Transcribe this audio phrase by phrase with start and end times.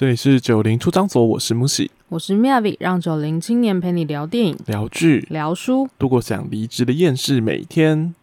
[0.00, 8.14] 这里是九零出张所，我是木喜，我是 Miavi，让九零青年陪你聊电影、聊剧、聊书，度过想离职的厌世每一天。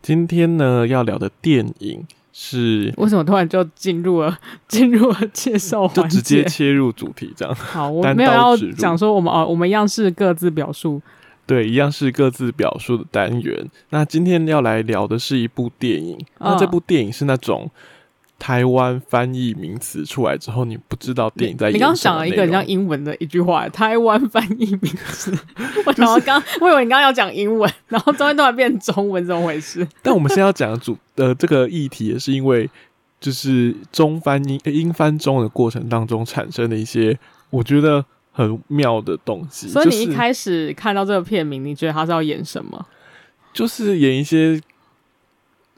[0.00, 2.06] 今天呢，要聊的电影。
[2.40, 6.02] 是为什么突然就进入了 进入了介绍环节？
[6.02, 7.52] 就直接切入主题这样。
[7.52, 11.02] 好，我没有要讲说我们哦，我们一样是各自表述。
[11.46, 13.68] 对，一样是各自表述的单元。
[13.90, 16.14] 那今天要来聊的是一部电影。
[16.38, 17.68] 哦、那这部电影是那种。
[18.38, 21.72] 台湾翻译名词出来之后，你不知道电影在。
[21.72, 25.36] 你刚刚讲了一个很像英文的一句话，台湾翻译名词。
[25.84, 29.86] 我想要刚，我以为你刚刚要讲英文，然后中间突然变中文，怎么回事？
[30.02, 32.70] 但我们现在要讲的主呃这个议题，也是因为
[33.20, 37.18] 就是中翻英英翻中的过程当中产生的一些
[37.50, 39.66] 我觉得很妙的东西。
[39.68, 42.86] 所以你一开始看到这个片名，你觉得他是要演什么？
[43.52, 44.60] 就是演一些。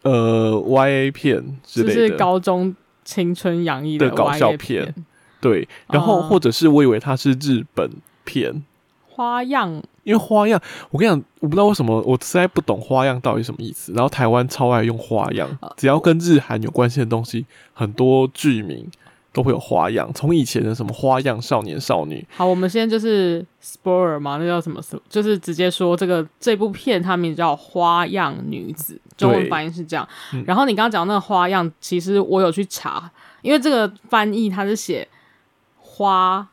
[0.03, 4.95] 呃，Y A 片之类的，就是高中青春洋溢的搞笑片，
[5.41, 5.69] 对。
[5.89, 7.91] 然后或者是我以为它是日本
[8.25, 8.63] 片，
[9.09, 13.93] 花样，因为花样，我跟你讲，我不知道为什么，我实在不懂花样到底什么意思。
[13.93, 18.87] 然后台湾超爱用花样，只要跟日韩有关系的东西，很多剧名。
[19.33, 22.27] 都会有花样，从以前的什么花样少年少女。
[22.37, 24.83] 好，我们现在就是 spoiler 嘛，那叫什么？
[25.09, 30.09] 就是直接说这个这部片它名叫《花样女子》，中文翻译是这样。
[30.35, 33.11] 嗯、然后你刚刚讲那个花样，其实我有去查，
[33.43, 35.07] 因为这个翻译它是写
[35.79, 36.47] 花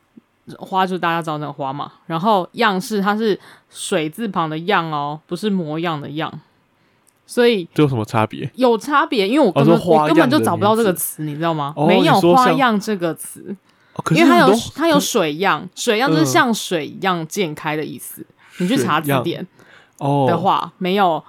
[0.59, 1.92] 花，就是大家知道那个花嘛。
[2.05, 3.39] 然后样式它是
[3.70, 6.31] 水字旁的样哦，不是模样的样。
[7.30, 8.50] 所以这有什么差别？
[8.56, 11.73] 有差别，因为我根本、哦、我根本就找不到这个词，你知道吗？
[11.75, 13.53] 哦、没有花样这个词，
[13.95, 18.22] 哦、因为它有它有水样，水样就是像水一样溅开的意思。
[18.22, 19.45] 呃、你去查字典
[19.98, 21.22] 哦的话，哦、没有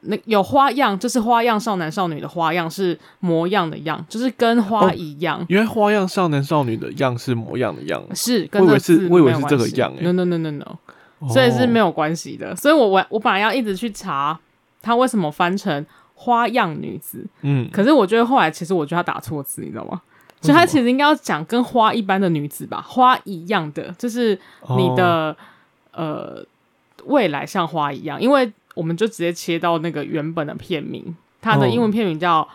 [0.00, 5.44] 那有花样，就是花样少男少女的花样是模样的样，就是跟花一样。
[5.50, 8.70] 因为、哦、花样少男少女的样是模样的样，是跟我
[9.18, 10.78] 以为是这个样，no no no no no，、
[11.18, 12.56] 哦、所以是没有关系的。
[12.56, 14.40] 所以我我我本来要一直去查。
[14.84, 15.84] 他为什么翻成
[16.14, 17.24] 花样女子？
[17.40, 20.02] 嗯，可是我觉得后来其实我觉得他打错字，你知道吗？
[20.42, 24.38] 所以他其实应该要讲跟花一般的女子吧，花一样的，就是
[24.76, 25.34] 你的、
[25.94, 26.46] 哦、呃
[27.06, 28.20] 未来像花一样。
[28.20, 32.46] 因为我们就直接切到那个原本的片名，它的英文片名叫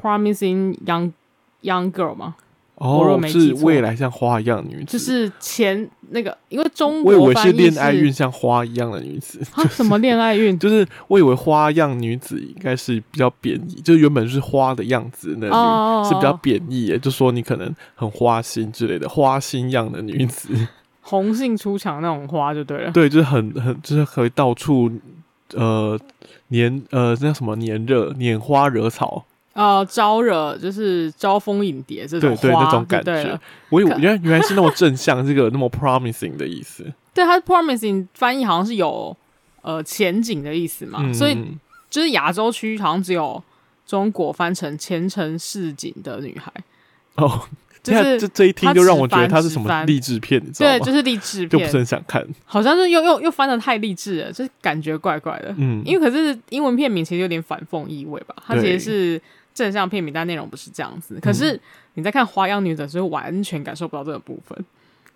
[0.00, 1.10] Promising Young
[1.62, 2.36] Young Girl》嘛。
[2.76, 10.58] 哦，是未来像花一样的女子，就是前那个，因为中国我以为是恋爱运像花一样的女子，啊，什么恋爱运？
[10.58, 20.48] 就是我以为花样女子应该是比较贬义，就是原本是花的样子，那女是比较贬义，就说你可能很花心之类的，花心样的女子，
[21.00, 24.90] 红杏出墙那种花就对了，对，就是很很就是可以到处
[25.54, 25.98] 呃
[26.48, 29.24] 黏呃那什么黏热拈花惹草。
[29.54, 33.38] 呃，招惹就是招蜂引蝶这种花，对对，那种感觉。
[33.68, 36.90] 我以为原来原来是那么正向，这个那么 promising 的意思。
[37.12, 39.14] 对，它 promising 翻译好像是有
[39.60, 41.36] 呃前景的意思嘛，嗯、所以
[41.90, 43.42] 就是亚洲区好像只有
[43.86, 46.50] 中国翻成前程似锦的女孩。
[47.16, 47.42] 哦，
[47.82, 50.78] 就是这这一听就让我觉得它是什么励志片，你知道吗？
[50.78, 52.26] 对，就是励志片，就不是很想看。
[52.46, 55.54] 好像是又又又翻的太励志了，就是感觉怪怪的。
[55.58, 59.22] 嗯，因为可是英文片名其实有点反讽意味吧，它其实是。
[59.54, 61.18] 正向片名，但内容不是这样子。
[61.20, 61.60] 可是
[61.94, 64.64] 你在看《花样女子》时候，完全感受不到这个部分。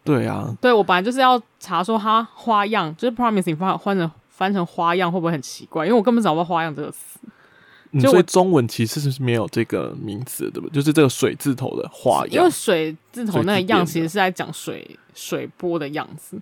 [0.05, 5.85] 对啊，对我本来就是要查说它花样，就是 promising 翻换成翻成花样会不会很奇怪？
[5.85, 7.19] 因为我根本找不到花样这个词。
[7.93, 10.75] 嗯、所以中文其实是没有这个名词，对不对？
[10.75, 16.39] 就是这个水字头的花样，因为水字头那个样其实是在讲水水波的样子。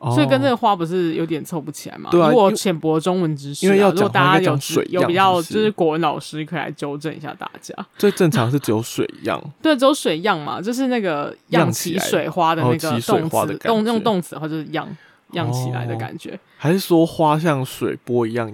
[0.00, 2.08] 所以跟这个花不是有点凑不起来吗？
[2.10, 7.74] 对啊，我浅薄中文知识，因为要如果大家有水有比较就是国文老师可以来纠正一下大家。
[7.96, 14.86] 最正常是只有水样， 对，只有水样嘛，就是那个漾起水花的那个动词，动用动词的话就是漾
[15.32, 18.48] 漾起来的感觉，还是说花像水波一样，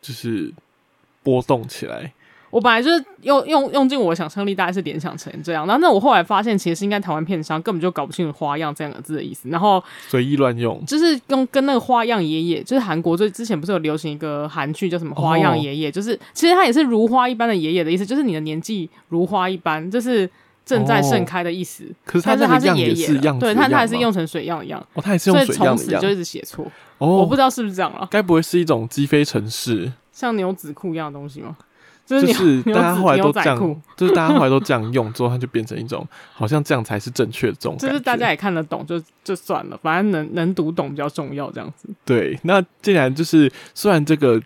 [0.00, 0.52] 就是
[1.24, 2.12] 波动起来？
[2.50, 5.66] 我本来就是用用用尽我的想象力，大概是联想成这样。
[5.66, 20.28] 然后那我后来发现，其实是应该台湾片商根本就搞不清楚“花样”这两个字的意思，然后随意乱用，就是用跟那个“花样爷爷”，就是韩国最之前不是有流行一个韩剧叫什么“花样爷爷”，哦、就是其实它也是如花一般的爷爷的意思，就是你的年纪如花一般，就是
[20.64, 21.84] 正在盛开的意思。
[21.84, 23.06] 哦、可是他是爷爷，
[23.38, 26.64] 对，他他还是用成水样一样，哦，他也是用水样一样，所以从此就一直写错。
[26.98, 31.56] 哦，我不知道是不是这样了，该不会是一种积非成是，像牛仔裤一样的东西吗？
[32.08, 37.76] 就是大家后来都这样，就是大家后来都这样用之后，它就变成一种好像这样才是正确的这种。
[37.76, 41.88] 就是大家也看得懂，就就算了，反正能能读懂比较重要，这样子。
[42.04, 44.40] 对，那既然就是虽然这个。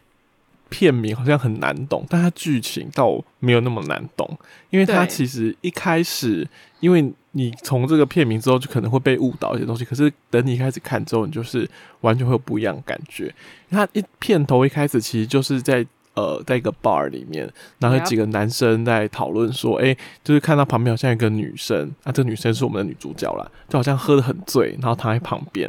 [0.72, 4.26] 片名好像很难懂，但它剧情倒没有那么难懂，
[4.70, 6.48] 因为它其实一开始，
[6.80, 11.68] 因为你从这个片名之后就可能会被误导一些东西，可是等你开始看之后，你就是
[12.00, 13.30] 完全会有不一样的感觉。
[13.70, 25.66] 它一片头一开始其实就是在呃，在一个 bar 里面，然后有几个男生在讨论说，哎、欸，就是看到旁边好像一个女生，啊，这个女生是我们的女主角啦，就好像喝的很醉，然后躺在旁边。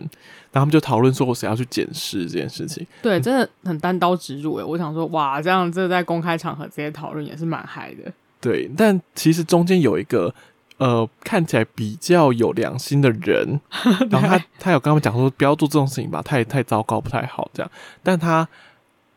[0.51, 2.85] 然后他们就讨论说，我谁要去捡尸这件事情。
[3.01, 4.63] 对，真的很单刀直入诶。
[4.63, 8.11] 我想说，哇，这样这在公开场合直接讨论也是蛮嗨的。
[8.41, 10.35] 对，但其实中间有一个
[10.77, 13.59] 呃，看起来比较有良心的人，
[14.11, 17.71] 然后他他有跟他们讲说，不要做这种事情吧，太太糟糕，不太好这样。
[18.03, 18.45] 但他。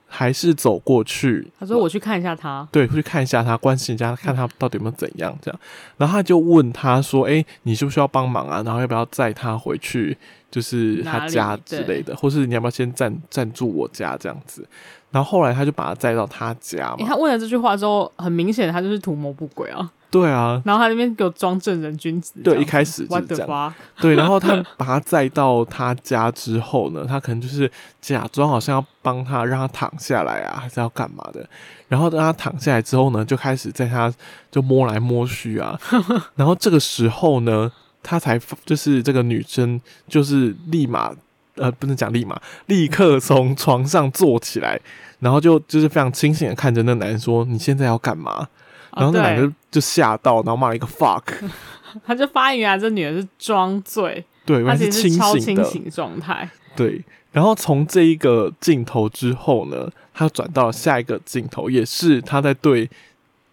[0.06, 5.60] 还是走过去，他说：“我去看一下他。”对，去看一下他，关心一下，看他到底有没有怎样这样。
[5.96, 8.62] 然后他就问他说：“哎、欸，你需不需要帮忙啊？
[8.64, 10.16] 然后要不要载他回去，
[10.50, 14.66] 就是他家之类的，或是你要不要先暂暂住我家这样子？”
[15.10, 16.96] 然后后来他就把他载到他家嘛。
[16.98, 19.90] 欸、他问了这句话之后，很明显他就是图谋不轨啊。
[20.16, 22.32] 对啊，然后他那边给我装正人君子。
[22.42, 23.74] 对，一开始就是这样。
[24.00, 27.70] 对，然后他把他载到他家之后呢，他可能就是
[28.00, 31.46] 假装好像要帮他，让他躺下来啊，还是要干嘛的？
[31.88, 34.12] 然后等他躺下来之后呢，就开始在他
[34.50, 35.78] 就摸来摸去啊。
[36.34, 37.70] 然后这个时候呢，
[38.02, 39.78] 他才就是这个女生
[40.08, 41.12] 就是立马
[41.56, 44.80] 呃，不能讲立马，立刻从床上坐起来，
[45.20, 48.48] 然后就就是非常清醒的看着那男人说：“你现在要干嘛？”
[48.96, 51.22] 然后那男的就吓到，然后骂了一个 fuck，
[52.04, 56.48] 他就发现原来这女的是装醉，对，原来是清醒清醒状态。
[56.74, 62.88] 对，然后从这一个镜头之后呢，他转到了下一个镜头，也是他在对，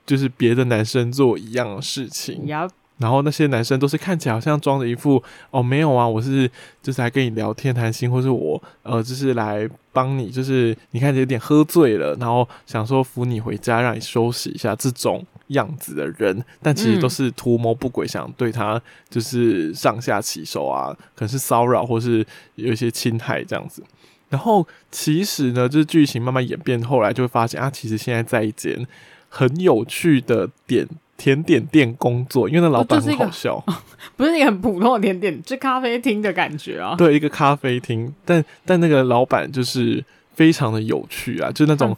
[0.05, 2.45] 就是别的男生做一样的事情。
[2.47, 2.69] Yep.
[2.99, 6.49] 然后那些男生都是看起来好像装着一副哦，没有啊，我是
[6.81, 22.25] 就是来跟你聊天谈心，或是我呃就是来帮你，就是你看有点喝醉了，然后想说扶你回家，让你休息一下这种样子的人，但其实都是图谋不轨，想对他就是上下其手啊，可能是骚扰或是
[22.55, 23.83] 有一些侵害这样子。
[24.29, 28.87] 然后其实呢，就是剧情慢慢演变，后来就会发现啊，其实现在在一间
[29.29, 30.87] 很有趣的点。
[31.15, 33.63] 甜点店工作，因为那老板很好笑，
[34.17, 36.95] 不是一个很普通的甜点，是咖啡厅的感觉啊。
[36.97, 40.03] 对，一个咖啡厅，但但那个老板就是
[40.33, 41.95] 非常的有趣啊，就那种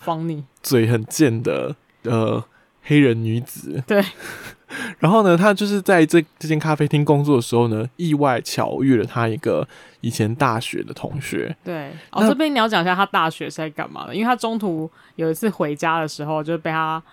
[0.61, 2.43] 嘴很贱的呃
[2.85, 3.83] 黑人女子。
[3.85, 4.01] 对，
[4.99, 9.67] 然后呢，他就是在这这间咖啡厅工作的时候呢，意外巧遇了他一个
[9.99, 11.53] 以前大学的同学。
[11.63, 17.03] 对，哦，这边你要讲一下他大学是在干嘛的，因为他中途有一次回家的时候就被他。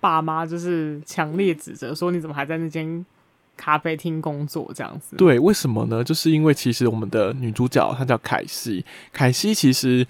[0.00, 3.04] 爸妈就是强烈指责说：“你怎么还在那间
[3.56, 5.16] 咖啡厅工作？”这样子。
[5.16, 6.04] 对，为什么呢？
[6.04, 10.06] 就是因为其实我们的女主角她叫凯西，凯西其实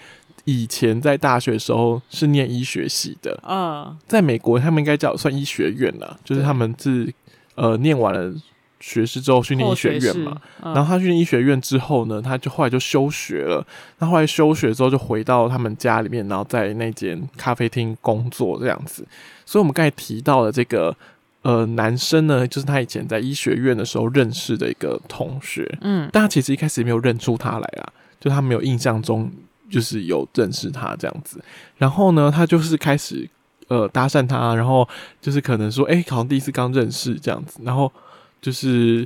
[0.48, 3.38] 以前在大学的时候是念医学系的。
[3.46, 7.12] 嗯，在美国他们应该叫算医学院了，就是他们是
[7.54, 8.34] 呃念完了。
[8.80, 13.66] 学士之后去念医学院嘛，嗯、然后他去念医学院之后呢，他就后来就休学了。
[13.98, 19.04] 那后来休学之后就回到他们家里面，然后在那间咖啡厅工作这样子。
[19.44, 20.96] 所以，我们刚才提到的这个
[21.42, 25.68] 呃男生呢，就是他以前在医学院的时候认识的一个同学。
[25.80, 29.28] 嗯，但他其实一开始也没有认出他来啊，就他没有印象中
[29.70, 31.42] 就是有认识他这样子。
[31.76, 33.28] 然后呢，他就是开始
[33.68, 34.88] 呃搭讪他，然后
[35.20, 37.92] 就是可能说，哎、欸，好像第一次刚认识这样子，然后。
[38.40, 39.04] 就是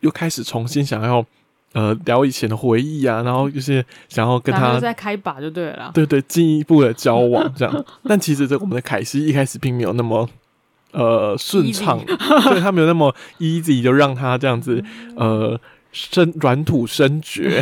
[0.00, 1.24] 又开始重新想要
[1.72, 7.84] 呃聊以前的回忆啊，然后就是想要跟他再开把就对了，对对，进一步的交往这样。
[8.04, 10.28] 但其实这我们的凯西一开始并没有那么
[10.92, 14.84] 呃顺畅，对他没有那么 easy，就让他这样子
[15.16, 15.58] 呃。
[15.92, 17.60] 生软土深绝，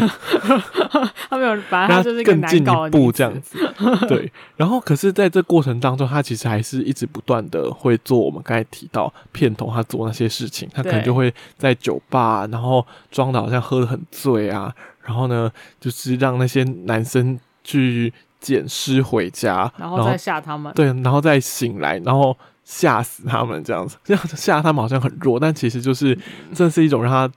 [1.30, 3.58] 他没有，反正他就是更进一步这样子。
[4.06, 10.68] 对，然后可是在这过程当中，他其实还是一直不断的会做我们刚才提到片头他做那些事情。
[10.74, 14.70] 他可能就会在酒吧，然后装的好像喝的很醉啊，
[15.02, 20.70] 然后呢，就是让那些男生去捡尸回家，然后再吓他们。
[20.74, 23.96] 对，然后再醒来，然后吓死他们这样子。
[24.04, 26.18] 这样吓他们好像很弱，但其实就是
[26.52, 27.32] 这是一种让他。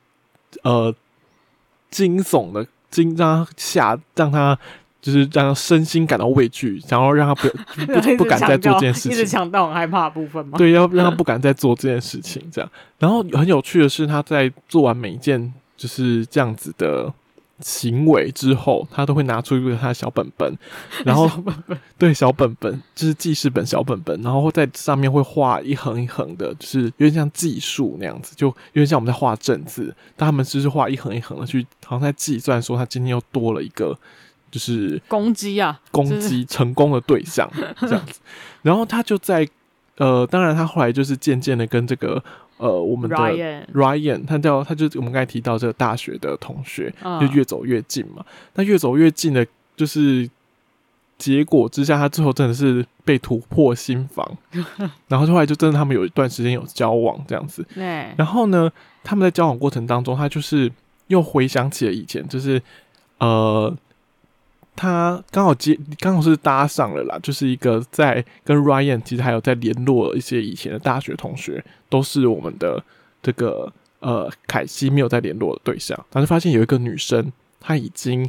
[0.64, 0.94] 呃，
[1.90, 4.58] 惊悚的惊，让他吓，让他
[5.02, 7.50] 就是让他身心感到畏惧，然后让他不
[7.86, 10.58] 不不敢再做这件事情，一直强调很害怕的部分吗？
[10.58, 12.70] 对，要让他不敢再做这件事情，这样。
[13.00, 17.12] 然后很有趣的是，他在做完每一件就是这样子的
[17.62, 20.54] 行为之后，他都会拿出一个他的小本本，
[21.06, 21.30] 然后
[21.98, 33.98] 对小本本就是记事本小本本，然后在上面会画一横一横的，就是有点像计数那样子，就有点像我们在画正字，但他们就是画一横一横的去，好像在计算说他今天又多了一个
[34.50, 37.50] 就是攻击啊，攻击成功的对象
[37.80, 38.20] 这样子，
[38.62, 39.48] 然后他就在
[39.98, 42.24] 呃，当然他后来就是渐渐的跟这个。
[42.62, 43.16] 呃，我们的
[43.74, 48.24] Ryan，他叫他就我们刚才提到这个大学的同学，就越走越近嘛。
[48.54, 49.44] 那越走越近的，
[49.76, 50.30] 就是
[51.18, 54.38] 结果之下，他最后真的是被突破心房，
[55.10, 57.66] 然后后来就真的他们有一段时间有交往这样子。
[58.16, 58.72] 然后呢，
[59.04, 60.72] 他们在交往过程当中，他就是
[61.08, 62.62] 又回想起了以前，就是
[63.18, 63.76] 呃。
[64.74, 72.82] 他刚好接，刚好是搭上了啦，就是一个在跟 Ryan 其实还有在联络一些以前的大学同学，都是我们的
[73.22, 75.98] 这个呃凯西没有在联络的对象。
[76.10, 78.28] 但是发现有一个女生，她已经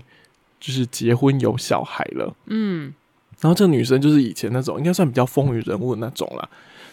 [0.61, 2.93] 就是结婚有小孩了，嗯，
[3.41, 6.47] 然后这个女生就是以前那种应该算比较风云人物的那种啦，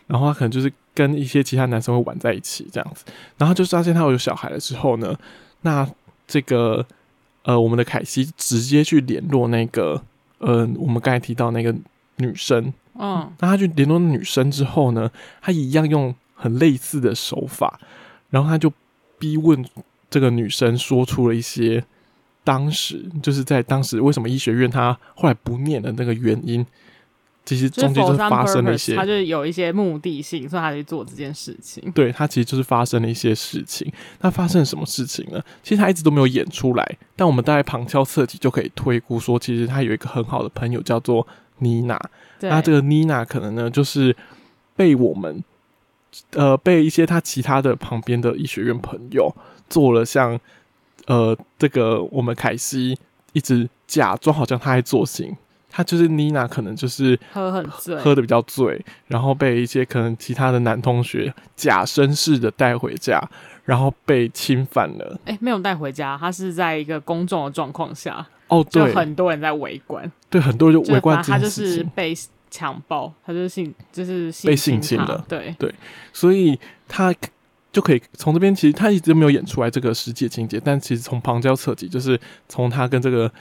[0.08, 3.04] 然后她可能就是跟一些其他男生会玩在一起这样子，
[3.38, 5.18] 然后就发现她有小孩了之后呢，
[5.62, 5.90] 那
[6.28, 6.86] 这个。
[7.44, 10.04] 呃，我们的凯西直接去联络那个，
[10.40, 11.74] 呃，我们刚才提到那个
[12.18, 15.10] 女生，嗯，那他去联络女生之后呢，
[15.42, 17.80] 他一样用很类似的手法，
[18.30, 18.72] 然后他就
[19.18, 19.66] 逼问
[20.10, 21.84] 这个女生，说出了一些
[22.44, 26.66] 当时就是在当时为什么医学院他后来不念的那个原因。
[27.50, 31.92] 其实中间就是发生了一些，他就有一些目的性，所以他去做这件事情。
[31.96, 33.92] 对，他其实就是发生了一些事情。
[34.22, 35.42] 那发生了什么事情呢？
[35.64, 41.28] 其实他一直都没有演出来，但我们大概旁敲侧击就可以推估说，其实他有一个很好的朋友叫做
[41.58, 42.00] 妮娜。
[42.42, 44.16] 那这个妮娜可能呢，就是
[44.76, 45.44] 被我们
[46.34, 49.36] 呃被一些他其他的旁边的医学院朋友
[49.68, 50.40] 做了像
[51.08, 52.96] 呃这个我们凯西
[53.34, 55.36] 一直假装好像他在做戏。
[55.72, 63.22] 他就是妮娜，可能就是喝很醉，喝的比较醉，然后被一些可能其他的男同学假绅士的带回家，
[63.66, 65.20] 然后被侵犯了。
[65.26, 68.26] 哎、欸，没有带回家，他是在一个公众的状况下。
[68.48, 70.12] 哦，对，很多人在围观。
[70.28, 71.22] 对，很多人就围观。
[71.22, 72.16] 他就是被
[72.50, 75.24] 强暴，他就是性，就是性被性侵了。
[75.30, 75.72] 对对，
[76.12, 77.14] 所以他
[77.72, 83.32] 就可以从这边，其实他一直没有演出来这个实际情节，但其实从旁敲侧击，就是从他跟这个。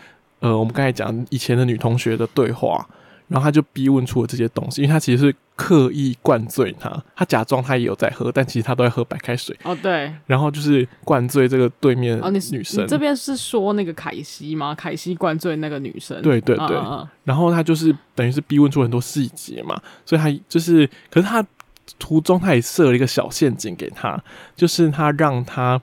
[0.41, 2.87] 呃，我们刚才讲以前的女同学的对话，
[3.29, 9.55] 然后他就逼问出了这些东西，因为他其实是刻意灌醉她，他假装他也有在喝，但其实他都在喝白开水。
[9.65, 10.15] 哦，对。
[10.25, 12.29] 然后就是灌醉这个对面女生。
[12.29, 14.73] 哦、你，你这边是说那个凯西吗？
[14.75, 16.23] 凯西灌醉那个女生。
[16.23, 16.77] 对对对。
[16.77, 21.45] 嗯嗯，然后他就是等于是逼问出很多细节嘛，所以他就是，可是他
[21.99, 24.23] 途中他也设了一个小陷阱给他，
[24.55, 25.81] 就是他让他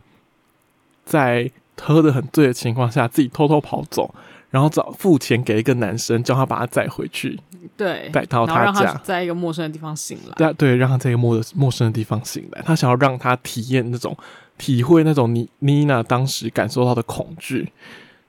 [1.04, 4.16] 在喝的很醉的情况下，自己偷偷跑走。
[4.56, 7.38] 然后找付钱给一个男生，叫他把他载回去，
[7.76, 10.34] 对，带到他家，他在一个陌生的地方醒来。
[10.38, 12.62] 对对，让他在一个陌陌生的地方醒来。
[12.66, 14.18] 他想要让他体验那种，
[14.58, 17.70] 体会那种妮妮娜当时感受到的恐惧。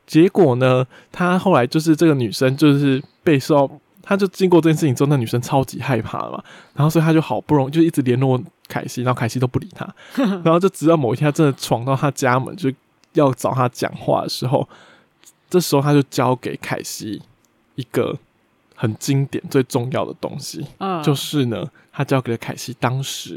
[0.04, 3.70] 结果呢，他后来就是这个女生就是被受到，
[4.02, 6.42] 他就经过这件事情之后，那女生超级害怕嘛。
[6.74, 9.88] 然后所以他就好不容易就一直联络凯西，然后凯西都不理他。
[10.42, 12.68] 然后就直到某一天，他真的闯到他家门，就
[13.12, 14.68] 要找他讲话的时候。
[15.56, 17.22] 这时候，他就交给凯西
[17.76, 18.14] 一个
[18.74, 22.76] 很经典、最重要的东西，嗯，就是呢，他交给了凯西。
[22.78, 23.36] 当时，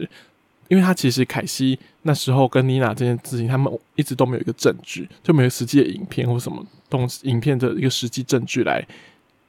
[0.67, 8.85] 因为他其实凯西那时候跟妮娜这件事情，他们一直都没有一个证据，就没有实际的影片或什么东西，影片的一个实际证据来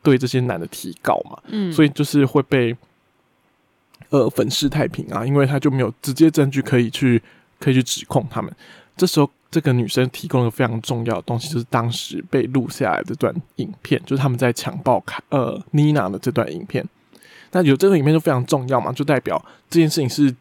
[0.01, 2.77] 对这些男的提告嘛，嗯，所以就是会被
[4.11, 7.21] 呃粉饰太平啊，因为他就没有直接证据可以去
[7.59, 8.55] 可以去指控他们。
[8.97, 9.29] 这时候。
[9.51, 16.87] 这个女生提供了个非常重要的东西，就是当时被录下来的这段影片，就是他们在强暴卡呃妮娜的这段影片。
[17.51, 20.33] 那有这个影片就非常重要嘛，就代表这件事情是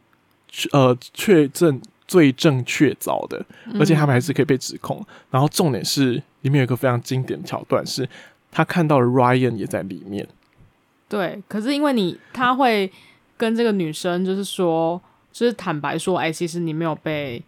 [0.72, 3.44] 呃确证罪证确凿的，
[3.80, 4.98] 而且他们还是可以被指控。
[5.00, 8.08] 嗯、然后重点是里面有一个非常经典的桥段，是
[8.52, 10.28] 他看到了 Ryan 也在里面。
[11.08, 12.92] 对，可是因为你他会
[13.38, 15.02] 跟这个女生就是说，
[15.32, 17.42] 就是坦白说，哎，其实你没有被。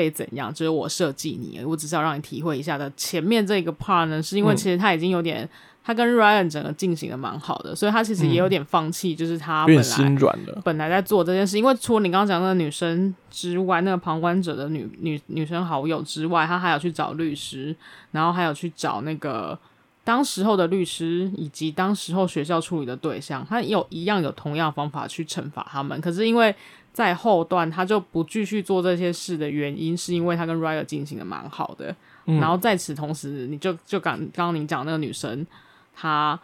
[0.00, 0.50] 被怎样？
[0.54, 2.90] 就是我设计你，我只是要让你体会一下的。
[2.96, 5.48] 前面这个 part 呢，是因为其实他已经有点，嗯、
[5.84, 11.58] 他跟 Ryan 整个进行的蛮好的，所以他其实也有点放弃，就是他本来心软了，本来在做这件事。
[11.58, 17.76] 因为除了你刚刚讲那个女生之外，那个旁观者的女女女生好友之外，他还有去找律师，
[18.12, 19.58] 然后还有去找那个
[20.02, 26.00] 当时候的律师，以及当时候学校处理的对象，他有一样有同样的方法去惩罚他们。
[26.00, 26.54] 可是因为
[26.92, 31.94] 在后段，他就不继续做这些事的原因，是因为他跟 Ryan 进行的蛮好的，
[32.24, 35.46] 然后在此同时，你就就刚刚刚您讲那个女生，
[35.94, 36.38] 她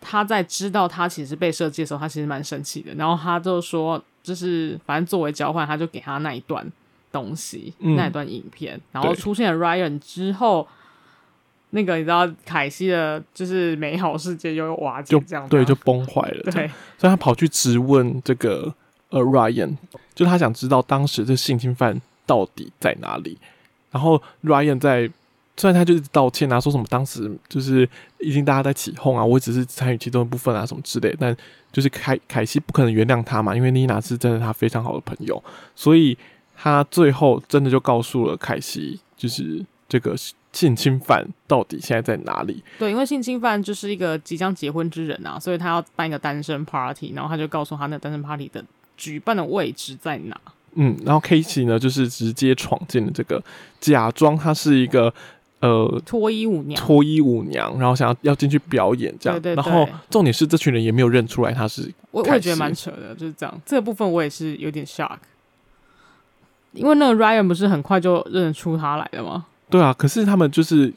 [0.00, 2.94] 她在知道她其实被设计的时候，她其实蛮生气的。
[2.94, 6.66] 然后她就说，就是反正作为交换，她就给她那一段
[7.12, 8.80] 东西，嗯、那一段影片。
[8.92, 10.66] 然后出现了 Ryan 之后，
[11.70, 16.50] 那个你知道凯西的，就是美好世界又瓦解，这样对，就崩坏了。
[16.50, 16.66] 对，
[16.96, 18.74] 所以他跑去质问这个
[19.20, 19.76] Ryan，
[20.14, 23.38] 就他想知道当时这性侵犯到底在哪里。
[23.90, 25.10] 然后 Ryan 在，
[25.56, 31.16] 虽然他就是道歉啊，说什么当时就是已经大家在起哄啊，我只是参与其中的部分啊，什么之类。
[31.18, 31.34] 但
[31.72, 35.42] 就是凯凯西不可能原谅他嘛，因为妮娜是真的他非常好的朋友，
[35.74, 36.16] 所以
[36.54, 40.14] 他最后真的就告诉了凯西，就是这个
[40.52, 42.62] 性侵犯到底现在在哪里？
[42.78, 48.64] 对，因为性侵犯就是一个即将结婚之人啊，所以他要办一个单身 party，然后他就告诉他那单身 party 的
[48.96, 50.40] 举办的位置在哪。
[50.78, 53.42] 嗯，然后 k a s e y 呢，就是直接闯进了这个，
[53.80, 55.10] 假装她是一个
[55.60, 59.40] 呃脱衣舞娘，脱衣舞娘，然后想要要进去表演这样。
[59.40, 59.72] 对对对。
[59.72, 61.90] 然后重点是这群人也没有认出来他是。
[62.10, 63.60] 我我也觉得蛮扯的，就是这样。
[63.64, 65.16] 这个部分我也是有点 shock，
[66.72, 69.46] 因为那个 Ryan 不是很快就认出他来了吗？
[69.70, 70.92] 对啊，可是他们就是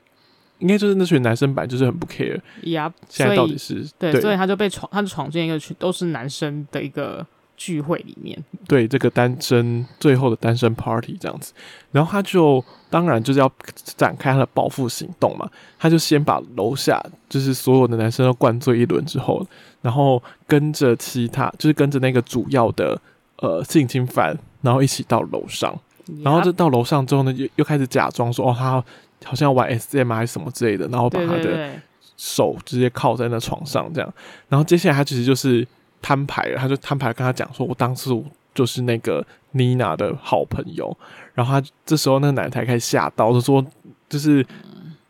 [0.57, 2.37] 应该就是那群男生版就是很不 care。
[2.63, 7.25] 呀，现在到底是对，对，所以他就被闯，他就闯进一个群都是男生的一个。
[7.59, 11.51] 聚会里面，对这个单身最后的单身 party 这样子，
[11.91, 13.51] 然后他就当然就是要
[13.97, 15.47] 展开他的报复行动嘛，
[15.77, 19.45] 他就先把楼下就是所有的男生都灌醉一轮之后，
[19.81, 22.97] 然后跟着其他就是跟着那个主要的
[23.39, 25.77] 呃性侵犯，然后一起到楼上，
[26.23, 28.81] 然后就到楼上之后呢，又又开始假装说哦，他
[29.25, 31.69] 好像要玩 SM 还是什么之类的，然后把他的
[32.15, 34.13] 手直接靠在那床上这样，
[34.47, 35.67] 然后接下来他其实就是。
[36.01, 38.09] 摊牌了，他就摊牌跟他讲说：“我当时
[38.53, 40.95] 就是那个妮娜的好朋友。”
[41.33, 43.65] 然后他这时候那个男才开始吓到，就说
[44.09, 44.45] ：“就是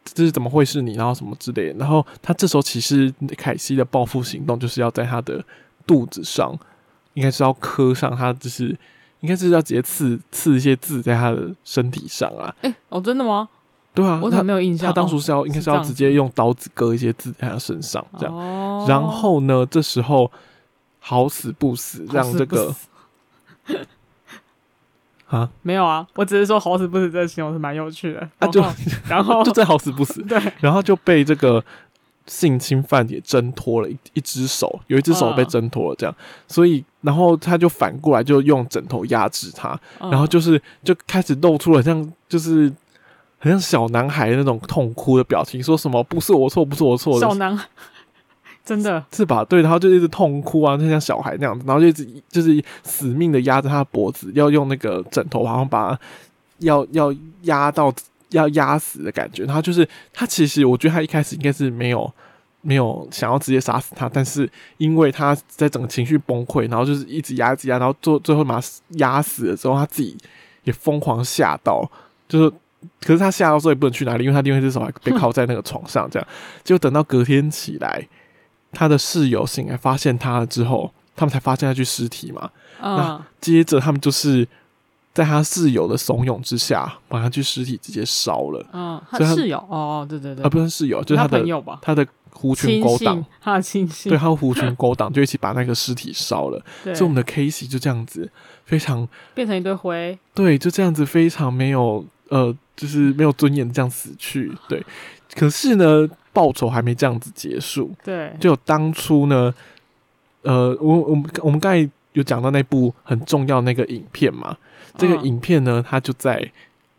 [0.03, 0.93] 这是怎么会是你？
[0.95, 5.43] 然后什么之类的。”然后他这时候其实凯西的报复行动就是要在他的
[5.87, 6.55] 肚子上，
[7.13, 8.77] 应该是要刻上他，就是
[9.21, 12.53] 应该是要直接刺刺一些字在他的身体上啊。
[12.61, 13.49] 哎、哦，真的吗？
[13.93, 14.87] 对啊，我怎么没有印象？
[14.87, 18.87] 他当初是要、应该是要直接用刀子割一些字在他身上，这样。
[18.87, 20.29] 然后呢，这时候。
[20.99, 22.75] 好死不死，让这个
[25.27, 28.29] 啊，没有啊，我只是说好死不死这个形容是蛮有趣的。
[28.39, 28.63] 啊，就
[29.07, 31.63] 然后 就再好死不死， 对，然后就被这个
[32.25, 36.15] 性侵犯也挣脱了一一只手，有一只手被挣脱了，这样，
[36.47, 42.71] 所以然后他就反过来就用枕头压制他，然后就是就开始露出了像就是
[43.37, 47.67] 很像小男孩那种痛哭的表情，说什么不是我错，不是我错，小男孩。
[48.69, 49.43] 真的是吧？
[49.43, 55.99] 对，然后就一直痛哭啊，就像小孩那样子，然后就一直就是死命的压着他的脖子，要用那个枕头，好像把
[56.59, 57.91] 要要压到
[58.29, 59.43] 要压死的感觉。
[59.45, 62.13] 然后就是他其实，我觉得他一开始应该是没有
[62.61, 70.15] 没有想要直接杀死他，但是因为他在整个情绪崩溃，然后就是一直压一直压，然后最最后把他压死了之后，他自己
[70.63, 71.89] 也疯狂吓到，
[72.27, 72.49] 就是
[73.01, 76.27] 可是他吓到之后也不能去哪里，因为他另外一只手还被铐在那个床上，这样
[76.63, 78.07] 就等到隔天起来。
[78.71, 82.49] 他的室友醒来发现他了之后，他们才发现那具尸体嘛。
[82.81, 84.47] 嗯、那接着他们就是
[85.13, 88.65] 在他室友的怂恿之下，把那具尸体直接烧了。
[88.71, 91.79] 嗯，他室友哦，对对对，啊，不是室友，就是他的他朋友吧？
[91.81, 96.63] 他的狐群狗党，他的亲戚，对，他的狐群狗党 就一起把那个尸体烧了。
[96.83, 98.31] 所以我们的 Casey 就这样子
[98.65, 100.17] 非常变成一堆灰。
[100.33, 104.51] 对，就这样子非常没有呃，就是没有尊严这样死去。
[104.69, 104.81] 对，
[105.35, 106.07] 可是呢。
[106.31, 109.53] 报仇还没这样子结束，对，就当初呢，
[110.43, 114.57] 呃，我我们我们刚才有讲到那部很重要那个影片嘛，
[114.97, 116.51] 这个影片呢，它就在，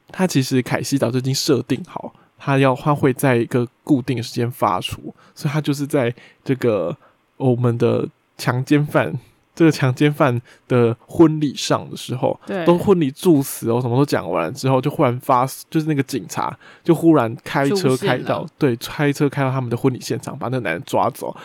[0.09, 6.14] 它其实凯西早就已经设定好，它要它会在一个固定时间发出，所以它就是在
[6.45, 6.97] 这个
[7.37, 9.12] 我们的强奸犯。
[9.55, 21.37] 这个强奸犯的婚礼上的时候，对，都婚礼祝词哦，什么都讲完了之后，就忽然发，就是那个警察就忽然开车开到，对，开车开到他们的婚礼现场，把那个男人抓走。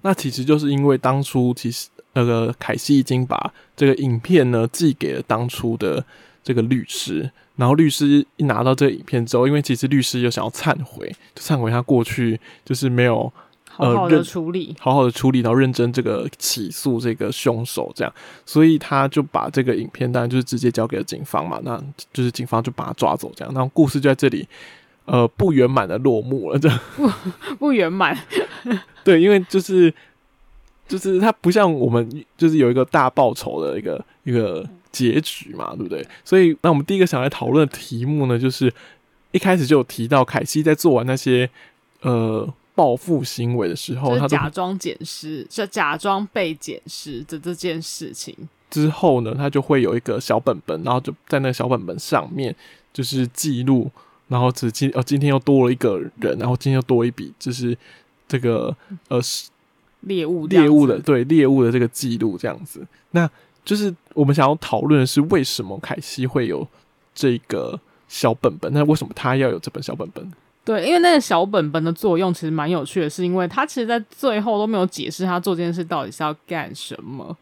[0.00, 6.04] 那其实就是因为当初其实那个凯西已经把这个影片呢寄给了当初的
[6.42, 13.32] 这个律师，然后律师一拿到这个影片之后，因为其实律师又想要忏悔，就忏悔他过去就是没有。
[13.82, 18.12] 好好的处理，好好的处理，然后认真这个起诉这个凶手，这样，
[18.46, 24.46] 所以他就把这个影片，当然就是直接交给了警方嘛，那就是警方就把他抓走，这样，然后故事就在这里，
[25.04, 27.10] 呃，不圆满的落幕了，这样，不
[27.56, 28.16] 不圆满，
[29.02, 29.92] 对，因为就是
[30.86, 36.06] 就是他不像我们，就是有一个大报仇的一个一个结局嘛，对不对？
[36.24, 38.72] 所以，那我们第一个想来讨论的题目呢，就是
[39.30, 41.48] 一开始就有提到，凯西在做完那些
[42.02, 48.36] 呃报复行为的时候，他假装捡尸，就假装被捡尸的这件事情
[48.70, 52.54] 之后呢，他就会有一个小本本，然后就在那个小本本上面
[52.92, 53.90] 就是记录，
[54.28, 57.76] 然后只今哦今天又多了一个人，然后今天又多一笔，就是
[58.26, 58.74] 这个
[59.08, 59.20] 呃
[60.00, 62.86] 猎物猎物的对猎物的这个记录这样子。
[63.10, 63.28] 那
[63.64, 66.66] 就是我们想要讨论的是，为什么凯西会有
[67.14, 67.78] 这个。
[68.08, 70.30] 小本本，那为什么他要有这本小本本？
[70.64, 77.36] 对，因为那个小本本的作用其实蛮有趣的，是因为他其实，在最后都没有解释他做这件事到底是要干什么，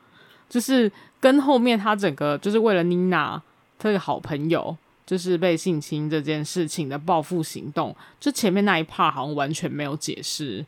[0.48, 3.40] 就是跟后面他整个就是为了妮娜
[3.78, 10.64] 这个好朋友就是被性侵这件事情的报复行动，就前面那一 part 好像完全没有解释，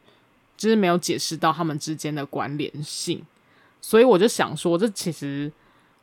[0.58, 3.22] 就是没有解释到他们之间的关联性，
[3.80, 5.50] 所以我就想说，这其实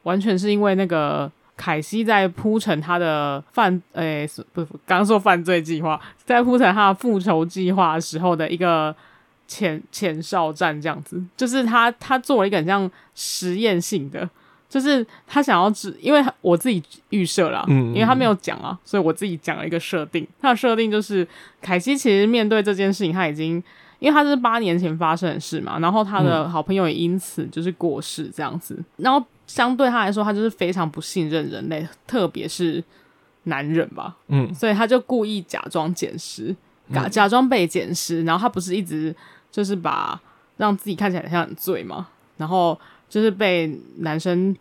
[0.01, 1.31] 完全是因为那个。
[1.59, 8.95] 凯西在铺陈他的犯，诶、欸，不，刚刚说犯罪计划，在铺陈他的复仇计划时候的一个
[9.45, 14.27] 前前哨战，这样子，就是他他做了一个很像实验性的，
[14.69, 21.27] 就是他想要只，因为我自己预设了，嗯，因为他没有讲啊，所以我自己讲了一个设定，他的设定就是
[21.61, 23.61] 凯西其实面对这件事情，他已经。
[23.99, 32.83] 因为他是八年前发生的事嘛，然后他的好朋友也因此就是过世这样子，嗯、然后相对他来说，他就是非常不信任人类，特别是
[33.45, 36.55] 男人吧，嗯，所以他就故意假装捡尸，
[36.93, 39.15] 假假装被捡尸，然后他不是一直
[39.51, 40.21] 就是把
[40.57, 42.07] 让自己看起来像很醉嘛，
[42.37, 44.55] 然后就是被男生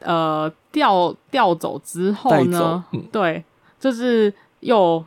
[0.00, 3.44] 呃调调走之后呢，嗯、对，
[3.78, 5.04] 就是又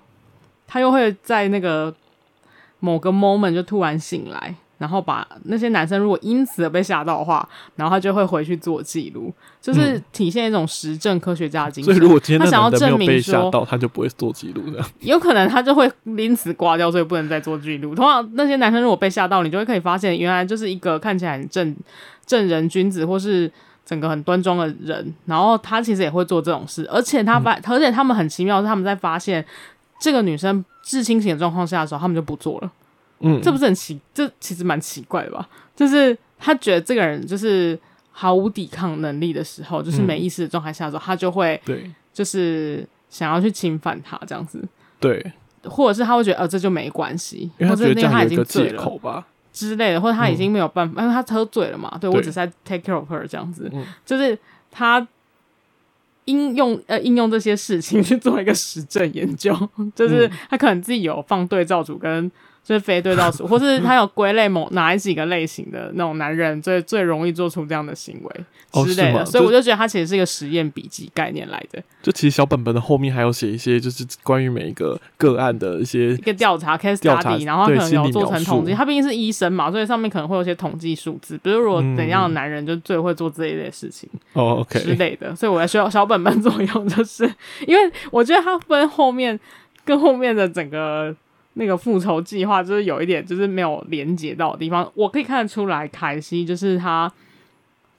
[0.67, 1.93] 他又会在那个。
[2.79, 11.93] 某个 moment 就突然醒来，然后把那些男生如果因此而被吓到的话，然后他就会回去做记录，就是体现一种实证科学家的精神。
[11.93, 17.95] 所以如果今天他想要证明说，到他就不会做记录的，有可能他就会因此挂掉，所以不能再做记录。
[17.95, 21.75] 同样，那些男生如果被吓到，你就会可以发现，原来就是一个看起来很正
[22.25, 23.51] 正人君子，或是
[23.85, 29.45] 整个很端庄的人，然后他其实也会做这种事，而且他发，嗯、而且他们很奇妙是，他们在发现
[29.99, 30.63] 这个女生。
[30.89, 32.71] 致清醒的状况下的时候，他们就不做了。
[33.19, 33.99] 嗯，这不是很奇？
[34.13, 35.47] 这其实蛮奇怪的吧？
[35.75, 37.77] 就是他觉得这个人就是
[38.11, 44.63] 毫无抵抗能力的时候，就是没意识的状态下的时候，他就会对，就是想要去侵犯他这样子。
[44.99, 45.31] 对，
[45.63, 51.97] 或者是他会觉得，呃，这就没关系，因为他觉得他已经借口吧之类的，或者他已经没有办法，因为他喝醉了嘛。
[51.99, 53.71] 对，我只是在 take care of her 这样子，
[54.05, 54.37] 就是
[54.71, 55.07] 他。
[56.29, 59.57] 应用呃应用这些事情去做一个实证研究，
[59.95, 62.29] 就是他可能自己有放对照组跟
[62.67, 71.81] 就是非对照组，或是他有归类某哪几个类型的那种男人最最容易做出这样的行为之类的，哦、所以我就觉得他其实是一个实验笔记概念来的。
[72.03, 78.73] 就其实小本本的后面还有写一些就是关于每一个个案的一些一个调查 case study，然后他可能有做成统计。
[78.73, 85.33] 他毕竟是医生嘛，所以上面可能会有一些统计数字，比如如果怎样的男人就最会做这一类事情哦，OK 之类的。
[85.33, 87.23] 所以我在需要小本本作用，就是
[87.65, 89.39] 因为我觉得他分后面
[89.85, 91.15] 跟后面的整个。
[91.59, 97.11] 那个复仇计划就是有一点就是没有连接到的地方，我可以看得出来，凯西就是他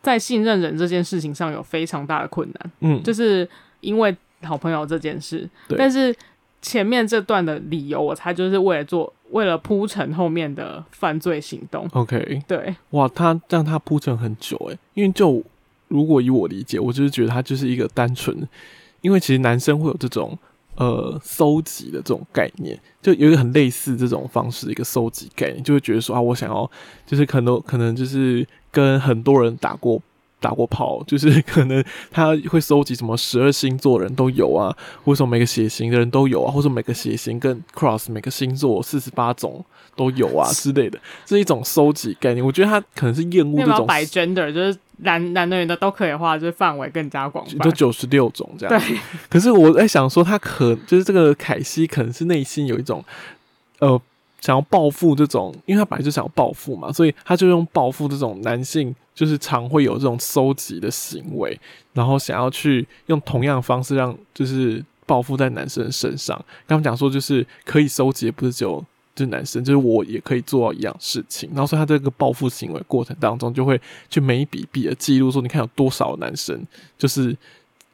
[0.01, 3.49] 在信任人这件事情上有非常大的困难，嗯，就是
[3.81, 6.15] 因为好朋友这件事，对但是
[6.63, 11.89] 前面这段的理由，我猜就是为了做，为了铺陈后面的犯罪行动。
[11.95, 15.43] OK，对，哇，他让他铺陈很久诶，因为就
[15.89, 18.37] 如果以我理解，我就是觉得他就是一个单纯，
[19.01, 20.39] 因为其实男生会有这种。
[20.79, 26.71] 呃，搜集的这种概念，就有一个很类似这种方式的一个搜集概念，就会觉得说啊，我想要，
[27.05, 30.01] 就是可能可能就是跟很多人打过
[30.39, 34.73] 打过炮，就是可能他会收集什么十二星座的人都有啊，
[35.05, 39.65] 或者说每个血型的人都有啊，或者每个血型跟 cross 每个星座四十八种
[39.97, 42.47] 都有啊之类的，这是一种收集概念。
[42.47, 44.79] 我觉得他可能是厌恶这种摆 gender 就是。
[44.99, 48.81] 男男的女的都可以的话，就是范围更加广泛，就九十六种这样。
[48.81, 53.05] 对，可是我在想说，他可就是这个凯西，可能是内心有一种
[53.79, 54.01] 呃
[54.41, 61.59] 想要报复这种，因为他本来就想要报复嘛，所以他就用报复这种男性，就是常会有这种收集的行为，
[61.93, 66.37] 然后想要去用同样的方式让就是报复在男生身上。
[66.67, 68.85] 刚刚讲说，就是可以收集，不是只有。
[69.19, 76.61] 是男生，就是我也可以做到一样事情，然后所以他这个报复行为过程当中，就会去每一笔笔的记录，说你看有多少男生，
[76.97, 77.37] 就是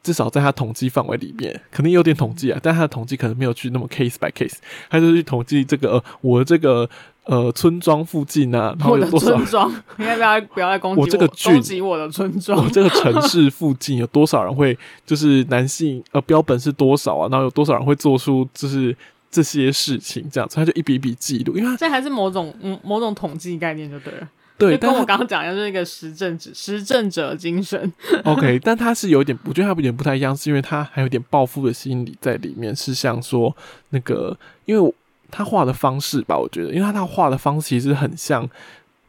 [0.03, 4.57] 至少在他统计范围里面，肯定有点统计啊，但他的统计可能没有去那么 case by case，
[4.91, 6.89] 他就去统计这个、呃、我的这个
[7.25, 9.83] 呃村庄附近啊，然后有多少村庄？
[9.97, 11.07] 你要不要不要来攻击我？
[11.07, 12.63] 我这个郡攻击我的村庄？
[12.63, 17.29] 我这个城 市附近有多少人会就是男性呃标本是多少啊？
[17.31, 18.95] 然后有多少人会做出就是
[19.35, 20.55] 这些事情这样子？
[20.55, 24.29] 他就一笔一笔记录，因为这还是某种嗯某种统计概念就对了。
[24.57, 27.93] 对，跟我刚刚讲的就是一个实证者，实证者精神。
[28.23, 33.53] OK，但他是有点，我觉得他有点不太一样，是因为他还有点报复的心理在里面，是像说
[33.91, 34.95] 那个，因为
[35.33, 38.49] 他画的方式吧，我觉得，因为他他画的方式其实很像，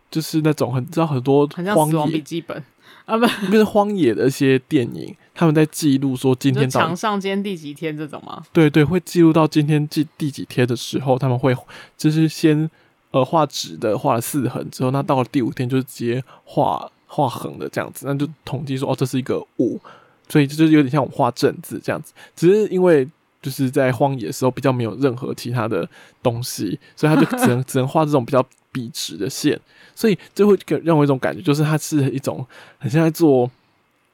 [0.09, 2.63] 就是那种很知道很多很像死亡笔记本
[3.05, 8.43] 啊，不，就是荒野的一些电影，他们在记录说今天墙上今天第几天这种吗？
[8.51, 11.55] 对对，会记录到今天第第几天的时候，他们会
[11.95, 12.69] 就是先。
[13.11, 19.79] 呃，画直的画了四横之后，那到了第五天就是直接画画横的这样子，那就统计说哦，这是一个五，
[20.27, 22.11] 所以这就是有点像我们画正字这样子。
[22.35, 23.07] 只是因为
[23.41, 25.87] 就是在荒野的时候比较没有任何其他的
[26.21, 29.57] 东西，所以他就只能 只能画这种比较笔直的线，
[29.95, 32.45] 所以就会给让我一种感觉，就是它是一种
[32.79, 33.49] 很像在做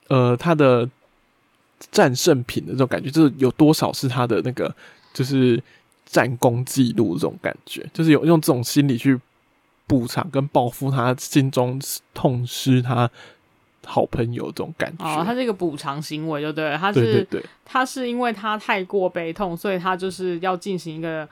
[0.10, 0.88] 呃他的
[1.90, 4.76] 战胜品的这种感觉，就是有多少是他的那个
[5.14, 5.62] 就是。
[6.04, 9.18] 战功记录这种感觉，就是有用这种心理去
[9.88, 11.80] 补偿跟报复他心中
[12.14, 13.10] 痛失他
[13.86, 15.06] 好朋友这种感觉。
[15.06, 16.78] 哦，他是一个补偿行为，就对了。
[16.78, 21.26] 他是对对对，他是因为他太过悲痛，所以他就是要进行一个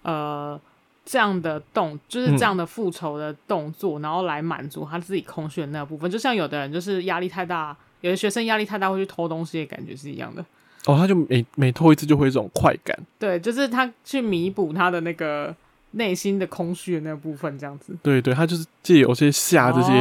[0.00, 0.58] 呃
[1.04, 6.10] 这样的动，就是这样的复仇的动作，嗯，然后来满足他自己空虚的那个部分。
[6.10, 10.44] 就像有的人就是压力太大，有的学生压力太大会去偷东西的感觉是一样的。
[10.84, 15.54] 哦，他就每每偷一次就会有这种快感，对，就是他去弥补他的那个
[15.92, 17.96] 内心的空虚的那个部分，这样子。
[18.02, 19.92] 对对，他就是借由些吓这些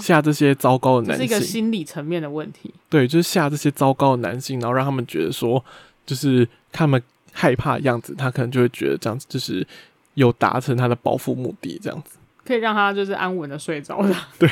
[0.00, 2.72] 吓、哦、这些糟糕的男性，是一个心理层面的问题。
[2.88, 5.62] 对，就是吓这些糟糕的男性，然后让他们觉得说，
[6.06, 9.66] 就是他们害怕的样子，他可能就会觉得这样子就是
[10.14, 14.28] 有达成他的报复目的，这样子可以让他就是安稳的睡着了。
[14.38, 14.48] 对。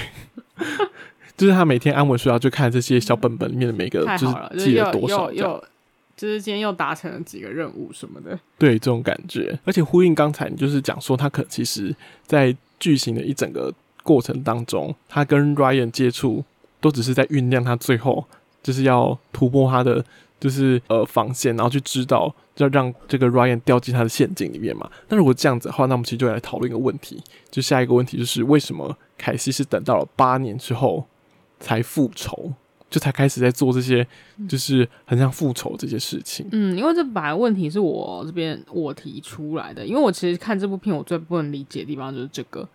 [1.38, 5.64] 就是他每天安稳睡觉，就看这些小本本里面的每个，就是记了多少，又
[6.16, 8.36] 就是今天又达成了几个任务什么的。
[8.58, 11.94] 对，这种感觉，而且呼应刚才你就是讲说，他可其实
[12.26, 13.72] 在剧情的一整个
[14.02, 16.44] 过程当中，他跟 Ryan 接触
[16.80, 18.26] 都只是在酝酿他最后
[18.60, 20.04] 就是要突破他的
[20.40, 24.90] 就是呃防线，然后去知道要让这个 Ryan 掉进他的陷阱里面嘛。
[25.08, 31.06] 那如果这样子的话，那我们其实就来讨论一个问题，就下一个问题就是为什么凯西是等到了八年之后？
[31.60, 32.52] 才复仇，
[32.88, 34.06] 就才开始在做这些，
[34.48, 36.46] 就是很像复仇这些事情。
[36.52, 42.66] 嗯，因为这本来问题是我这边我提出来的，因为我其实看这部片，我最不能理解的地方就是这个，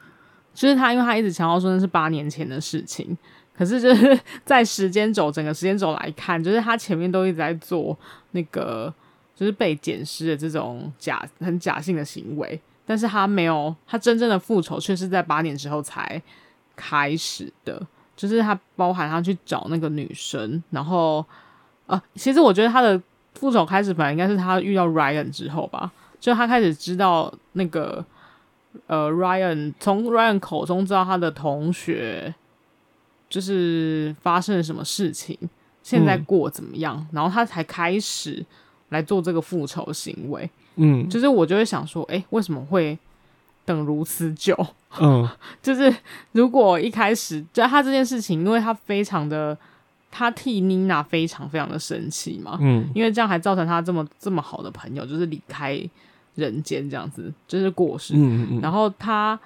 [0.54, 3.18] 就是他，因为他一直强调说那是八年前的事情，
[3.58, 7.98] 可是就是 在时间轴整个时间轴来看，就是他前面都一直在做
[8.32, 8.94] 那个，
[9.36, 16.22] 就是被捡尸的这种假很假性的行为，但是他没有，他真正的复仇却是在八年之后才
[16.76, 17.88] 开始的。
[18.16, 21.26] 就是他包含他去找那个女生，然后
[21.88, 23.02] 啊，其实我觉得他的
[23.34, 28.06] 复仇开始本来应该是他遇到 Ryan 之后吧，就他开始知道那个
[28.88, 32.34] 呃 Ryan 从 Ryan 口中知道他的同学
[33.30, 35.38] 就是发生了什么事情，
[35.82, 38.46] 现在过怎么样，嗯、然后他才开始
[38.90, 40.50] 来做这个复仇行为。
[40.76, 42.98] 嗯，就是我就会想说，哎、欸，为什么会？
[43.66, 44.56] 等如此久，
[45.00, 45.28] 嗯，
[45.64, 45.94] 就是
[46.34, 49.58] 如果一开始就他这件事情，因为他非常的，
[50.12, 55.82] 他替妮娜非常非常的生气嘛，嗯，因为这样还造成他这么这么好的朋友就是离开
[56.36, 59.40] 人间这样子，就是过世，嗯嗯，然后他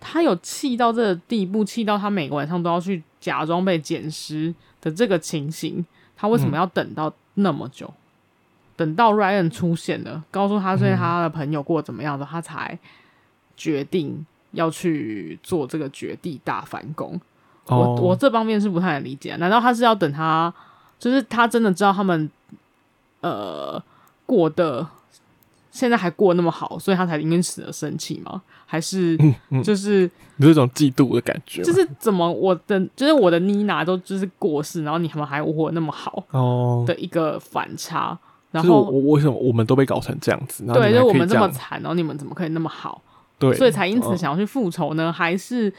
[0.00, 5.84] 他有气到这个地步，气到他每个晚上都要去假装被捡尸的这个情形，
[6.16, 7.86] 他为什么要等到那么久？
[7.86, 7.94] 嗯、
[8.76, 12.76] 等到 Ryan 出现了，告诉他最近他的朋友过怎么样的，他才。
[13.60, 17.20] 决定要去做这个绝地大反攻，
[17.66, 18.00] 我、oh.
[18.00, 19.36] 我这方面是不太能理解。
[19.36, 20.50] 难道他是要等他，
[20.98, 22.30] 就是他真的知道他们
[23.20, 23.80] 呃
[24.24, 24.86] 过得
[25.70, 28.40] 现在还过那么好，所以他才因此而生气吗？
[28.64, 29.18] 还是
[29.62, 31.62] 就是有一种嫉妒的感觉？
[31.62, 38.08] 就是怎么我的就是我的妮娜都就是过世，然后你们还活那么好哦的一个反差。
[38.08, 38.18] Oh.
[38.52, 40.64] 然后我为什么我们都被搞成这样子？
[40.72, 43.00] 对，就我们这么惨，然后你们怎么可以那么好？
[43.40, 45.08] 对，所以才因此想要去复仇呢？
[45.08, 45.72] 哦、还是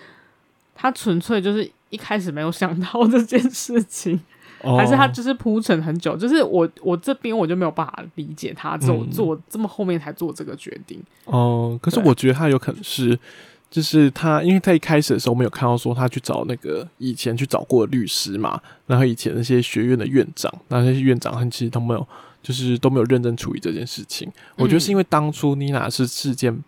[0.75, 4.19] 他纯粹就是一开始没有想到这件事情？
[4.63, 6.17] 哦、还是他就是铺陈很久？
[6.17, 11.01] 就是我我这边我就没有办法理解他做、嗯、做这么后面才做这个决定。
[11.25, 13.17] 哦，可是我觉得他有可能是，
[13.69, 22.07] 就是他因为他一开始的时候我们有看到说他去找那个以前去找过的律师嘛，然后以前那些学院的院长，那些院长他其实都没有，
[22.43, 24.27] 就是都没有认真处理这件事情。
[24.27, 26.63] 嗯、我觉得是因为当初妮娜是事件。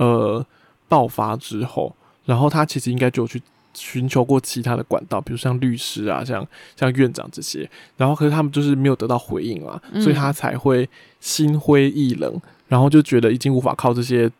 [0.00, 0.44] 呃，
[0.88, 3.42] 爆发之后，然后他其实应该就去
[3.74, 10.88] 寻求过其他的管道，比如像律师啊，像像院长这些，然后可是他们就是没有得到回应啊，嗯、所以他才会
[11.20, 14.30] 心灰意冷，然后就觉得已经无法靠这些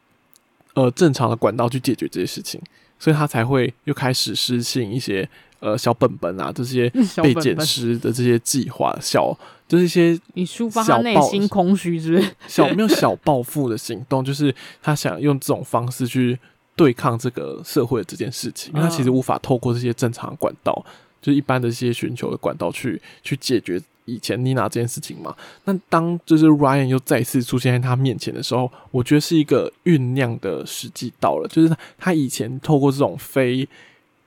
[0.72, 2.58] 呃正常的管道去解决这些事情，
[2.98, 6.88] 所以他才会又开始实行一些呃小本本啊这些
[7.22, 9.38] 被捡尸的这些计划，小
[9.70, 12.30] 就是一些你抒发他内心空虚，是不是？
[12.46, 16.38] 小没有小报复的行动，就是他想用这种方式去。
[16.76, 25.36] 对抗这个社会的这件事情，因为他其实无法透过这些正常管道，嗯、就是一般的这些寻求的管道去去解决以前妮娜这件事情嘛。
[25.64, 31.48] 那当就是 Ryan 又再次出现在他面前的时候，我觉得是一个酝酿的时机到了。
[31.48, 33.68] 就是他以前透过这种非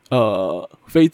[0.10, 1.10] 呃非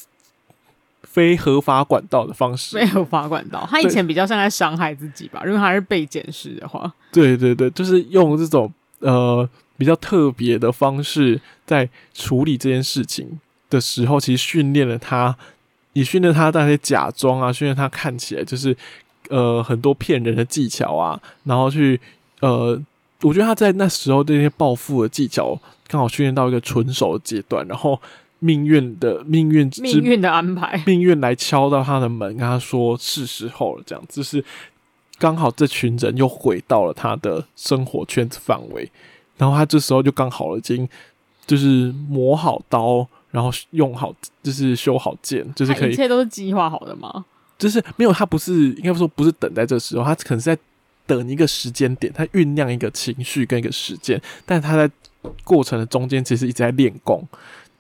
[1.11, 5.41] 非合法管道的方式，非合法管道，他以前比较像在伤害自己吧。
[5.43, 9.49] 如果他是被检视的话，对对对，就是用这种呃。
[9.79, 15.33] 比较特别的方式，在处理这件事情的时候，其实训练了他，
[15.93, 18.75] 也训练他那些假装啊，训练他看起来就是
[19.29, 21.97] 呃很多骗人的技巧啊，然后去
[22.41, 22.77] 呃，
[23.21, 27.97] 我觉得他在那时候这些暴富的技巧刚好训练到一个纯熟的阶段，然后
[28.39, 34.43] 命运的命运命运的安排，命运来敲到他的门，跟他说是时候了，这样就是
[35.17, 38.89] 刚好这群人又回到了他的生活圈子范围。
[39.38, 40.88] 然后他这时候就刚好已经
[41.45, 47.23] 就是磨好刀，然后用好就是修好剑，就是可以，一切都是计划好的吗？
[47.58, 50.58] 就是没有，他不是应该说不是等在这时候，他可能是在
[51.06, 54.89] 等一个时间点，他酝酿一个情绪跟一个时间，但他在
[55.43, 57.25] 过程的中间其实一直在练功，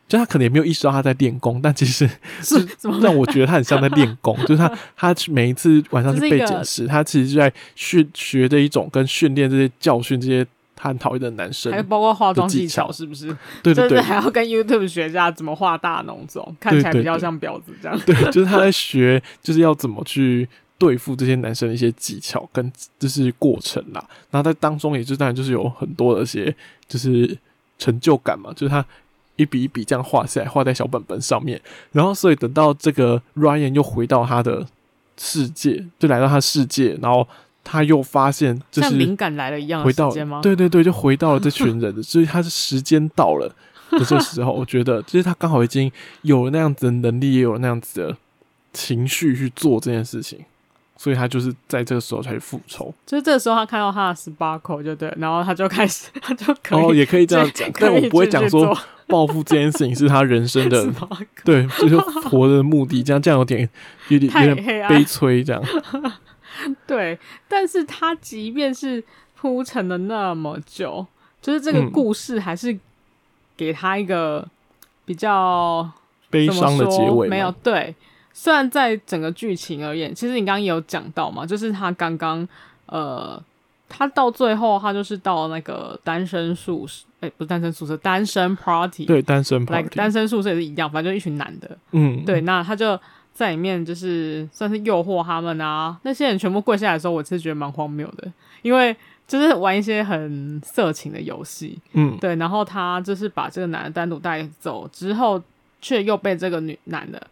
[0.09, 2.09] 就他可能也没有意识到他在练功，但其实
[2.43, 2.67] 是
[3.01, 10.45] 让我觉得他很像在练功， 就是他他每一次晚上去背检视，他其实就在训学的一种跟训练这些教训这些。
[10.81, 13.35] 他很讨厌的男生，还有包括化妆技巧，是不是？
[13.61, 17.99] 对对对，还要跟 YouTube 学一下怎么画大浓妆，看起来比较像婊子这样。
[18.05, 24.01] 对，就是他在学，就是要怎么去对付这些男生的一些技巧跟就是过程啦。
[24.31, 26.55] 然后在当中，也就当然就是有很多的一些
[26.87, 27.37] 就是
[27.77, 28.85] 成就感嘛，就是他
[29.41, 31.59] 一笔一笔这样画下来，画在小本本上面。
[31.91, 34.67] 然后，所以等到这个 Ryan 又回到他的
[35.17, 37.27] 世界，就来到他世界，然后。
[37.61, 40.09] 他又发现，就是灵感来了一样，回到
[40.41, 43.53] 对对对，就回到了这群人的，所以他是时间到了
[43.91, 45.91] 的这时候， 我觉得就是他刚好已经
[46.23, 48.17] 有了那样子的能力，也有那样子的
[48.73, 50.39] 情绪去做这件事情，
[51.01, 52.93] 所以他就是在这个时候才去复仇。
[53.05, 60.85] 就是这个时候，他看到他的 sparkle 就对，然后他就开始，他就可以哦，也可以这样讲，但我不会讲说报复这件事情是他人生的，
[61.45, 63.69] 对，就是活的目的，这样这样有点
[64.09, 65.63] 有点有点悲催这样。
[66.85, 69.01] 对，但是他即便是
[69.37, 71.07] 铺陈了那么久，
[71.41, 72.77] 就是这个故事还是
[73.55, 74.45] 给他一个
[75.05, 75.89] 比较
[76.29, 77.29] 悲伤的结尾。
[77.29, 77.95] 没有，对，
[78.33, 82.47] 虽然在整个剧情而言，其实你刚刚也有讲到嘛，就是他刚刚
[82.85, 83.41] 呃，
[83.87, 92.99] 他到最后他就是到那个单身宿舍，哎，不是单身宿舍，单身 party，对，单身 party，、like、单身宿舍也是一样，反正就一群男的，嗯，对，那他就。
[93.31, 98.29] 在里面就是算是诱惑他们啊，那些人全部跪下来的时候，我其实觉得蛮荒谬的，
[98.63, 98.93] 因为
[99.25, 105.41] 就是玩一些很色情的游戏，嗯，对，然后他就是把这个男的单独带走之后，
[105.79, 107.27] 却又被这个女男的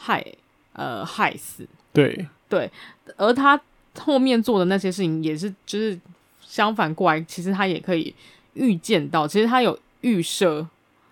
[0.00, 0.24] 害
[0.72, 2.70] 呃害死，对对，
[3.16, 3.60] 而他
[3.98, 5.98] 后面做的那些事情也是就是
[6.40, 8.14] 相反过来，其实他也可以
[8.54, 10.66] 预见到，其实他有预设。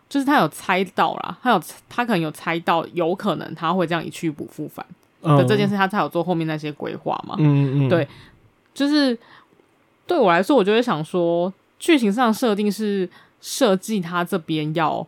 [0.08, 4.82] 就是他有猜到啦，他有他可能有猜到，有可能他会这样一去不复返
[5.20, 7.36] 的这件事，他才有做后面那些规划嘛。
[7.38, 8.08] 嗯嗯，对，
[8.72, 9.14] 就是
[10.06, 13.06] 对我来说，我就会想说，剧情上设定是
[13.42, 15.06] 设计他这边要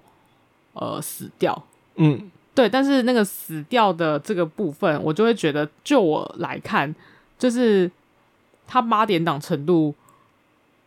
[0.74, 1.64] 呃死掉，
[1.94, 6.94] 嗯，对，但是那个死掉的这个部分，我就会觉得，就我来看，
[7.38, 7.90] 就是
[8.66, 9.94] 他八点档程度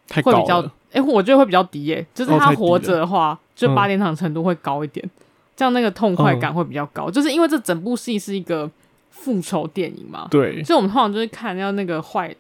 [0.10, 0.64] 会比较。
[0.94, 7.06] 哎、欸，我觉得会比较低耶、欸，就是他活着的话，哦、就八点档程度会高一点，嗯、这样那个痛快感会比较高。
[7.10, 8.70] 嗯、就是因为这整部戏是一个
[9.10, 12.32] 复仇电影嘛，对，所以我们通常就是看要那个坏，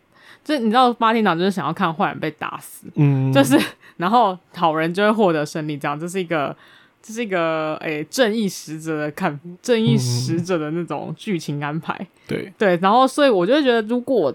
[0.43, 3.59] 就你知道八点档就是想要看坏人被打死，嗯，就是
[3.97, 6.55] 然后好人就会获得胜利，这样这是一个
[7.03, 14.33] 这是一个诶、欸、正义使者的看正义使者的那种剧情安排，嗯、对对，然后所以我就会觉得，如果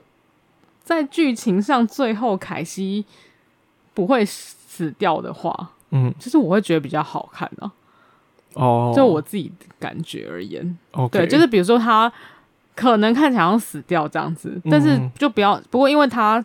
[0.85, 3.05] 在剧情上最后凯西。
[3.95, 7.51] 不会死掉的话，嗯，其实我会觉得比较好看。
[8.55, 10.79] 哦，就我自己的感觉而言
[11.11, 12.13] 对，就是比如说他
[12.77, 15.61] 可能看起来像死掉这样子，嗯、但是就不要。
[15.69, 16.41] 不过因为他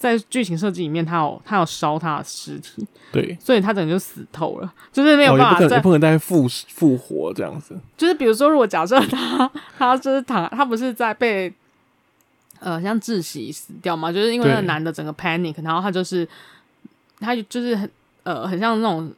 [0.00, 7.78] 在剧情设计里面，他有他有烧他的尸体，对，所以他整个就死透了，就是没有办法再、不可能再复复活这样子。
[7.98, 11.52] 就是比如说，如果假设他他就是躺，他不是在被
[12.60, 14.10] 呃像窒息死掉嘛？
[14.10, 16.26] 就是因为那个男的整个 panic，然后他就是
[17.18, 17.90] 他就是很
[18.22, 19.12] 呃很像那种。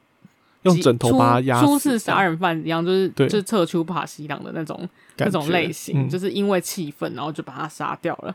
[0.64, 8.32] 用枕头把他压死，初次杀人犯一样，就是就是撤出帕西朗的那种那种类型，嗯、就是因为气愤，然后就把他杀掉了。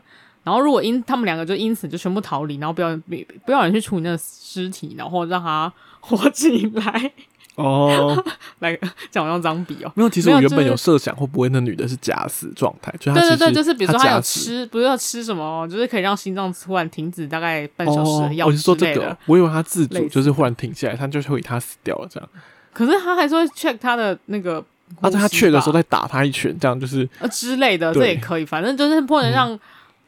[0.48, 2.96] 然后如果因他们两个就因此就全部逃离，然后不要
[3.44, 5.70] 不要人去处理那个尸体，然后让他
[6.00, 7.12] 活起来。
[7.56, 8.24] 哦，
[8.60, 8.78] 来
[9.10, 10.08] 讲用脏笔哦，没有。
[10.08, 12.90] 其实我原本有设想，会不会那女的是假死状态？
[12.98, 18.46] 就对对对，就是比如说她有吃，不是要吃什么，就是可以让心脏突然停止大概半小时的药。
[18.46, 22.28] 我是说这个，我以为她自主就是忽然停下来，她就是会以她死掉了这样。
[22.72, 24.64] 可是她还是会 check 她的那个，
[25.02, 28.44] 他在她 check 的时候再打她一拳，这样就是呃之类的，这也可以。
[28.44, 29.58] 反正就是不能让，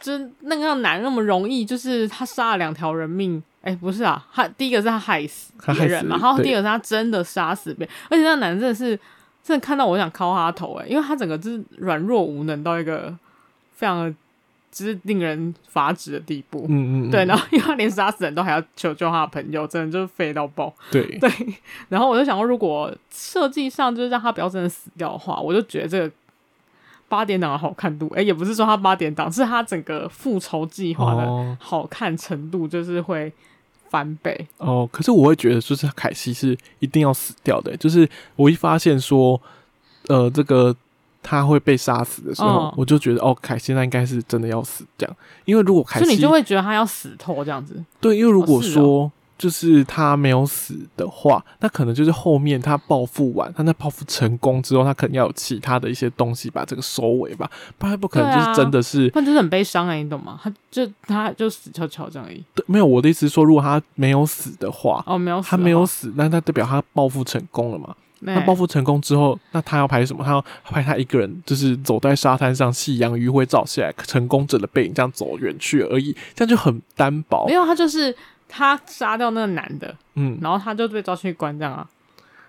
[0.01, 3.43] 就是那个让男那么容易，就是他杀了两条人命。
[3.63, 8.99] 哎，不是啊，他第一个是他害死别人嘛，然后第二个是他真的杀死别人，而且那个男人真的是
[9.45, 13.15] 真的看到我想敲他头，哎，因为他整个就是软弱无能到一个
[13.75, 14.15] 非常的，
[14.73, 16.65] 就是令人发指的地步。
[16.71, 20.75] 嗯嗯，对，然后因为他连杀死人都还要求救他的朋友，真的就是废到爆。
[20.91, 21.31] 对 对，
[21.91, 26.11] 然后我就想说，如果设计上就是让他不要真的死掉的话，我就觉得这个
[27.11, 33.31] 八点档的好看度，哎，也不是说他八点档，是他整个复仇计划的好看程度，就是会。
[33.91, 37.77] 翻倍哦，可是我会觉得，就是凯西是一定要死掉的。
[37.77, 39.43] 就是我一发现说，
[40.07, 40.73] 呃，这个
[41.25, 45.17] 他会被杀死的时候，哦、我就觉得，哦，凯西那应该是真的要死这样。
[45.45, 47.85] 因为如果凯西，所以你就会觉得他要死透这样子。
[48.01, 49.11] 对，因为如果说。
[49.41, 60.39] 就是他没有死的话，那可能就是后面他报复完，他那报复成功之后，他可能要有其他的一些东西把这个收尾吧，不然不可能就是真的是，他、啊、就是很悲伤啊，你懂吗？
[60.43, 62.45] 他就他就死翘翘这样而已。
[62.55, 67.97] 对，没有我的意思是说，如果他没有死的话，哦，没有，他没有死，那他代表他报复成功了嘛？
[68.21, 70.23] 那报复成功之后，那他要拍什么？
[70.23, 77.47] 他要拍他一个人，就是走在沙滩上，夕阳余晖照下来，成功者的背影这样走远去而已，这样就很单薄。
[77.47, 78.15] 没有，他就是。
[78.51, 81.87] 他杀掉那个男的，嗯，然后他就被抓去关，这样啊，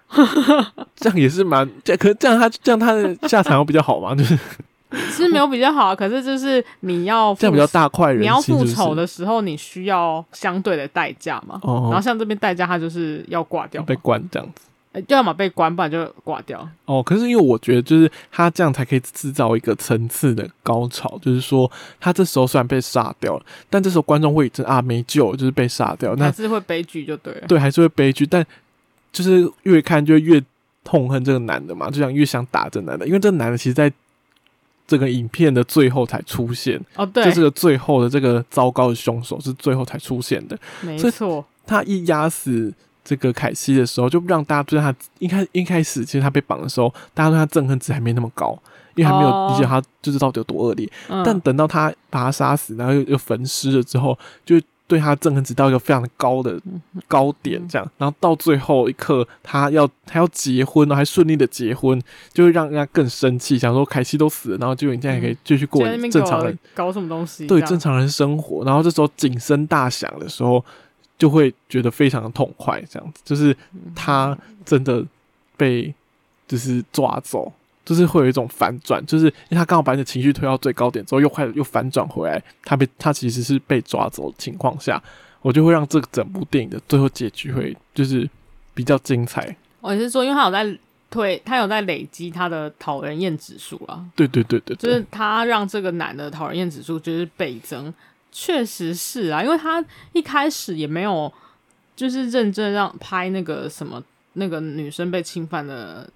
[0.96, 4.14] 这样也是蛮，这可是这样他这样他的下场会比较好吗？
[4.16, 4.38] 就是
[4.92, 11.58] 其实没有比较好，可是就是你要这样比较大块人，你要复仇的时候，你需要相对的代价嘛。
[11.64, 14.64] 哦，然后像这边代价，他就是要挂掉，被关这样子。
[15.08, 16.68] 就要么被关，不然就挂掉。
[16.84, 27.48] 哦，可是因为我觉得，就是他这样才可以制造一个层次的高潮，就是说他这时候虽然被杀掉了，但这时候观众会觉得啊没救，就是被杀掉，那还是会悲剧就对了。
[27.48, 28.46] 对，还是会悲剧，但
[29.14, 30.44] 就是越看就越
[30.84, 33.90] 痛恨这个男的嘛，就想越想打这男的，因为这个男的其实在
[34.86, 36.78] 这个影片的最后才出现。
[36.96, 42.74] 哦，对，就这个最后的这个糟糕的凶手是最后才出现的，没错，他一压死。
[43.04, 48.58] 这个凯西的时候，就让大家对他一开一开始，其实他被绑的时候，大家对他憎恨值还没那么高，
[48.96, 50.88] 因为还没有理解他就是到底有多恶劣。
[51.10, 56.62] 哦、但等到他把他杀死，然后又又焚尸了之后，就对他憎恨值到一个非常的高的
[57.08, 57.92] 高点，这样。
[57.98, 62.00] 然后到最后一刻，他要他要结婚了，还顺利的结婚，
[62.32, 67.48] 就会让人家更生气，想说凯西都死了，然后就你现在可以继续过正常人搞什么东西？
[67.48, 68.64] 对，正常人生活。
[68.64, 70.64] 然后这时候警声大响的时候。
[71.22, 73.56] 就会觉得非常的痛快，这样子就是
[73.96, 75.06] 他真的
[75.56, 75.94] 被
[76.48, 77.54] 就是抓走，
[77.86, 85.00] 就是会有一种反转，就是因为他刚好把你的情绪推到最高点之后，又快又反转回来，他被他其实是被抓走的情况下，
[85.44, 88.28] 我就会让这个整部电影的最后结局会就是
[88.74, 89.56] 比较精彩。
[89.80, 90.80] 我是说，因为他有在
[91.12, 94.04] 推，他有在累积他的讨人厌指数啊。
[94.16, 97.94] 对对对对，就是他让这个男的讨人厌指数就是倍增。
[98.32, 101.32] 确实是啊，因为他一开始也没有
[101.96, 104.02] 就是认真让拍那个什么
[104.34, 106.10] 那个女生被侵犯的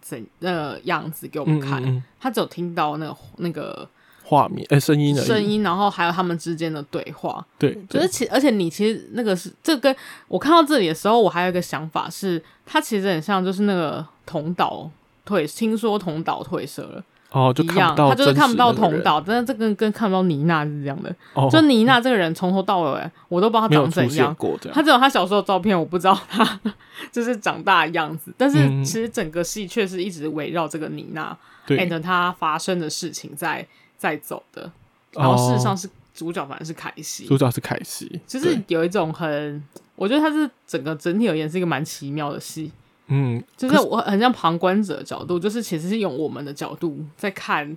[0.00, 3.88] 怎呃样子给我们看，嗯嗯，他只有听到那个那个
[4.24, 7.44] 画面哎声音的声音，然后还有他们之间的对话。
[7.58, 9.94] 对，就是其而且你其实那个是这跟
[10.26, 14.90] 我看到这里的时候，我还有一个想法是，他其实很像就是那个同岛
[15.24, 17.04] 退，听说同岛退社了。
[17.30, 21.14] 哦，就看不到，他就是看不到同岛，但是这个跟看不到妮娜是这样的。
[21.34, 24.36] 哦，就妮娜这个人从头到尾，我都不知道她长怎样。
[24.72, 26.60] 他只有他小时候的照片，我不知道他
[27.12, 28.34] 就是长大的样子。
[28.36, 31.36] 但是其实整个戏确实一直围绕这个妮娜
[31.68, 33.66] ，and 他发生的事情在
[33.96, 34.70] 在走的。
[35.12, 39.62] 然后事实上是主角反而是凯西，主角是凯西，就是有一种很，
[39.94, 42.72] 我觉得他是整个整体而言是一个蛮奇妙的戏。
[43.10, 47.76] 嗯，就是我很像旁观者的角度，就是其实是用我们的角度在看，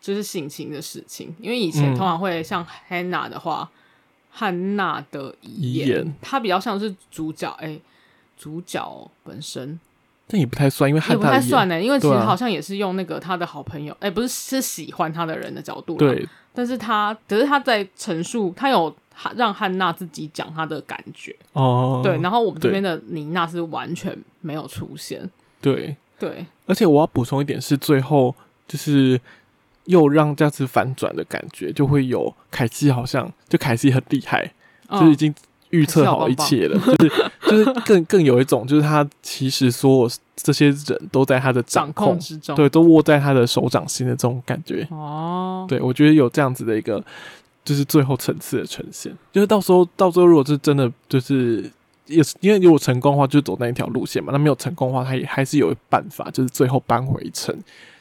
[0.00, 1.34] 就是性侵的事情。
[1.40, 3.70] 因为以前通常会像 Hannah 的话，
[4.30, 7.82] 汉娜的遗言，他比较像是主角，哎、欸，
[8.36, 9.78] 主角本身，
[10.26, 18.92] 但也不太算，因为汉娜也不太算呢、欸，因为其实好像也是用那个他的好朋友，哎、啊欸，不是是喜欢他的人的角度，对，但是他只是他在陈述，他有
[19.36, 25.30] 让汉娜自己讲他的感觉，哦，对，然后我们这边的妮娜是完全没有出现，
[25.60, 25.96] 对。
[26.18, 28.34] 对，而且我要补充一点是，最后
[28.66, 29.20] 就是。
[29.86, 34.52] 又让这样子反转的感觉，就会有凯西好像就凯西很厉害，
[34.88, 35.32] 哦、就已经
[35.76, 37.12] 预测好一切了，就是
[37.48, 44.86] 就是更更有一种就是他其实所有这些人都在他的掌控，掌控之中，对，都握在他的手掌心的这种感觉。
[44.90, 47.02] 哦，对，我觉得有这样子的一个
[47.64, 51.70] 就是最后层次的呈现，就是到时候到时候如果是真的就是
[52.06, 57.54] 也是因为如果成功的话，就走那一条路线嘛，那没有成功的话，他也还是有办法，就是最后扳回一城，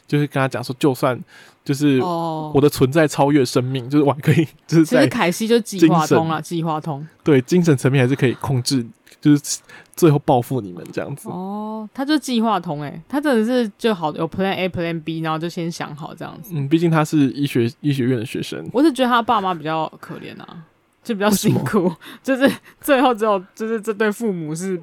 [0.08, 1.20] 就是跟他讲说，就算。
[1.64, 3.92] 就是我的存在超越生命，oh.
[3.92, 5.00] 就是我还可以，就是在。
[5.00, 7.04] 其实凯西就计划通了，计划通。
[7.24, 8.86] 对，精神层面还是可以控制，
[9.20, 9.60] 就是
[9.96, 11.28] 最后报复你们这样子。
[11.28, 16.52] 哦，oh, 他就计划通诶，他真的是就好有 Plan A、Plan B，然后就先想好这样子。
[16.54, 18.64] 嗯，毕竟他是医学医学院的学生。
[18.72, 20.66] 我是觉得他爸妈比较可怜啊，
[21.06, 21.90] 就比较辛苦，
[22.22, 22.52] 就是
[22.82, 24.76] 最后只有就是这对父母是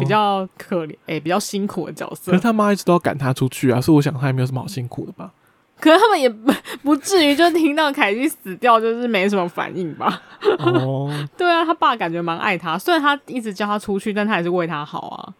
[0.00, 2.32] 比较可怜诶、欸，比较辛苦的角色。
[2.32, 5.30] 可是他妈一直都要赶他出去啊，所以我想他也没有什么好辛苦的吧。
[5.78, 6.52] 可是他们也不
[6.82, 10.20] 不至于就听到凯西死掉就是没什么反应吧？
[10.58, 15.32] 哦， 对啊，他爸感觉蛮爱他，虽然他一直叫他出去，但他还是为他好啊。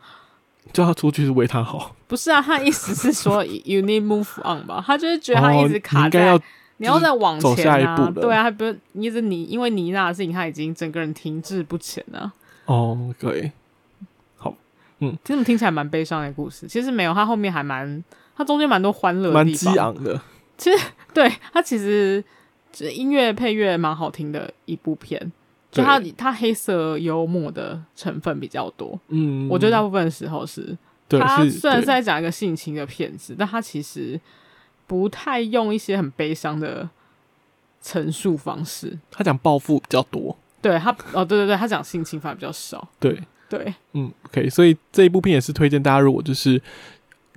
[0.72, 1.94] 叫他出去是为他好？
[2.06, 4.82] 不是啊，他意思是说 you need move on 吧？
[4.86, 6.40] 他就是觉得他一直卡在，哦、
[6.80, 7.54] 你，要再往前啊。
[7.54, 12.32] 走下一步对啊，他不是一直你因为妮娜的事情，他已经整个人停滞不前了。
[12.64, 13.50] 哦，可以，
[14.36, 14.54] 好，
[15.00, 18.02] 嗯，其实听起来蛮悲伤的故事，其实没有，他后面还蛮。
[18.36, 20.18] 他中间蛮多欢乐，蛮激昂的。
[20.56, 22.24] 其实，对他其实
[22.94, 25.30] 音乐配乐蛮好听的一部片。
[25.70, 28.98] 就他他黑色幽默的成分比较多。
[29.08, 30.76] 嗯，我觉得大部分的时候是。
[31.06, 34.18] 对，它虽然是在讲一个性情的片子，但他其实
[34.90, 36.90] 不太用一些很悲伤的
[37.80, 38.98] 陈述方式。
[39.08, 40.36] 他讲报复比较多。
[40.60, 42.88] 对他哦，对对对，他讲性情反而比较少。
[42.98, 43.16] 对
[43.48, 46.60] 对，嗯，OK，所以这一部片也是推荐大家，如果就是。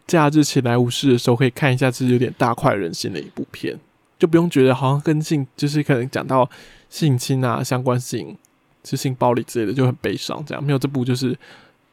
[0.06, 3.80] 假日闲来无事的时候，可以看一下，这是有点大快人心的一部片，
[4.20, 6.48] 就不用觉得好像跟性，就是可能讲到
[6.90, 8.38] 性侵啊、相关性、
[8.84, 10.44] 是性暴力之类的，就很悲伤。
[10.46, 11.34] 这样没有这部就是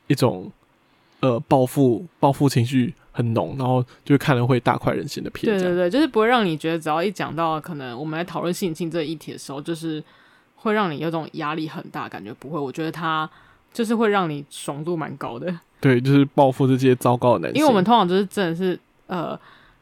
[0.08, 0.50] 一种
[1.20, 2.92] 呃报复、报复情绪
[3.22, 5.52] 很浓，然后就看了会大快人心的片。
[5.52, 10.02] 对对对，就是不会让你觉得只要一讲到可能我们来讨论性侵这个议题的时候，就是
[10.56, 12.32] 会让你有种压力很大感觉。
[12.34, 13.28] 不会，我觉得它
[13.72, 15.54] 就是会让你爽度蛮高的。
[15.80, 17.58] 对，就是报复这些糟糕的男性。
[17.58, 19.38] 因为我们通常就是真的是，呃，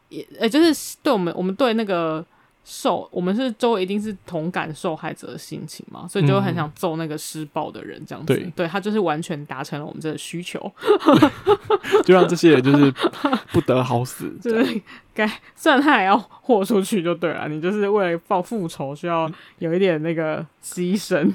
[0.08, 2.24] 也，呃，就是对我们，我们对那个
[2.70, 8.34] 受，我们是周围一定是同感受害者的心情嘛，所以就很想揍那个施暴的人，这样子。
[8.34, 10.60] 对，对他就是完全达成了我们这个需求，
[12.04, 12.92] 就让这些人就是
[13.52, 14.30] 不得好死。
[14.42, 14.80] 就是
[15.14, 21.32] 该，虽然他还要豁出去就对了，你就是为了报复仇，需要有一点那个牺牲。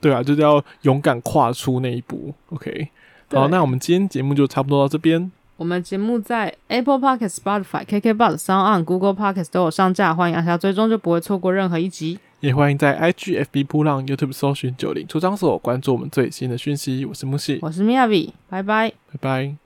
[0.00, 2.34] 对啊，就是要勇敢跨出那一步。
[2.48, 2.88] OK。
[3.30, 5.30] 好，那我们今天节目就差不多到这边。
[5.62, 12.18] 我们节目在 Apple Podcast、Spotify、KKBox、SoundOn、Google Podcast 都有上架，欢迎按下追踪，就不会错过任何一集。
[12.40, 17.04] 也欢迎在 IG、FB、扑浪、YouTube 搜寻“九零出张所”，关注我们最新的讯息。
[17.04, 19.61] 我是木西，我是 Miyavi，拜拜，拜拜。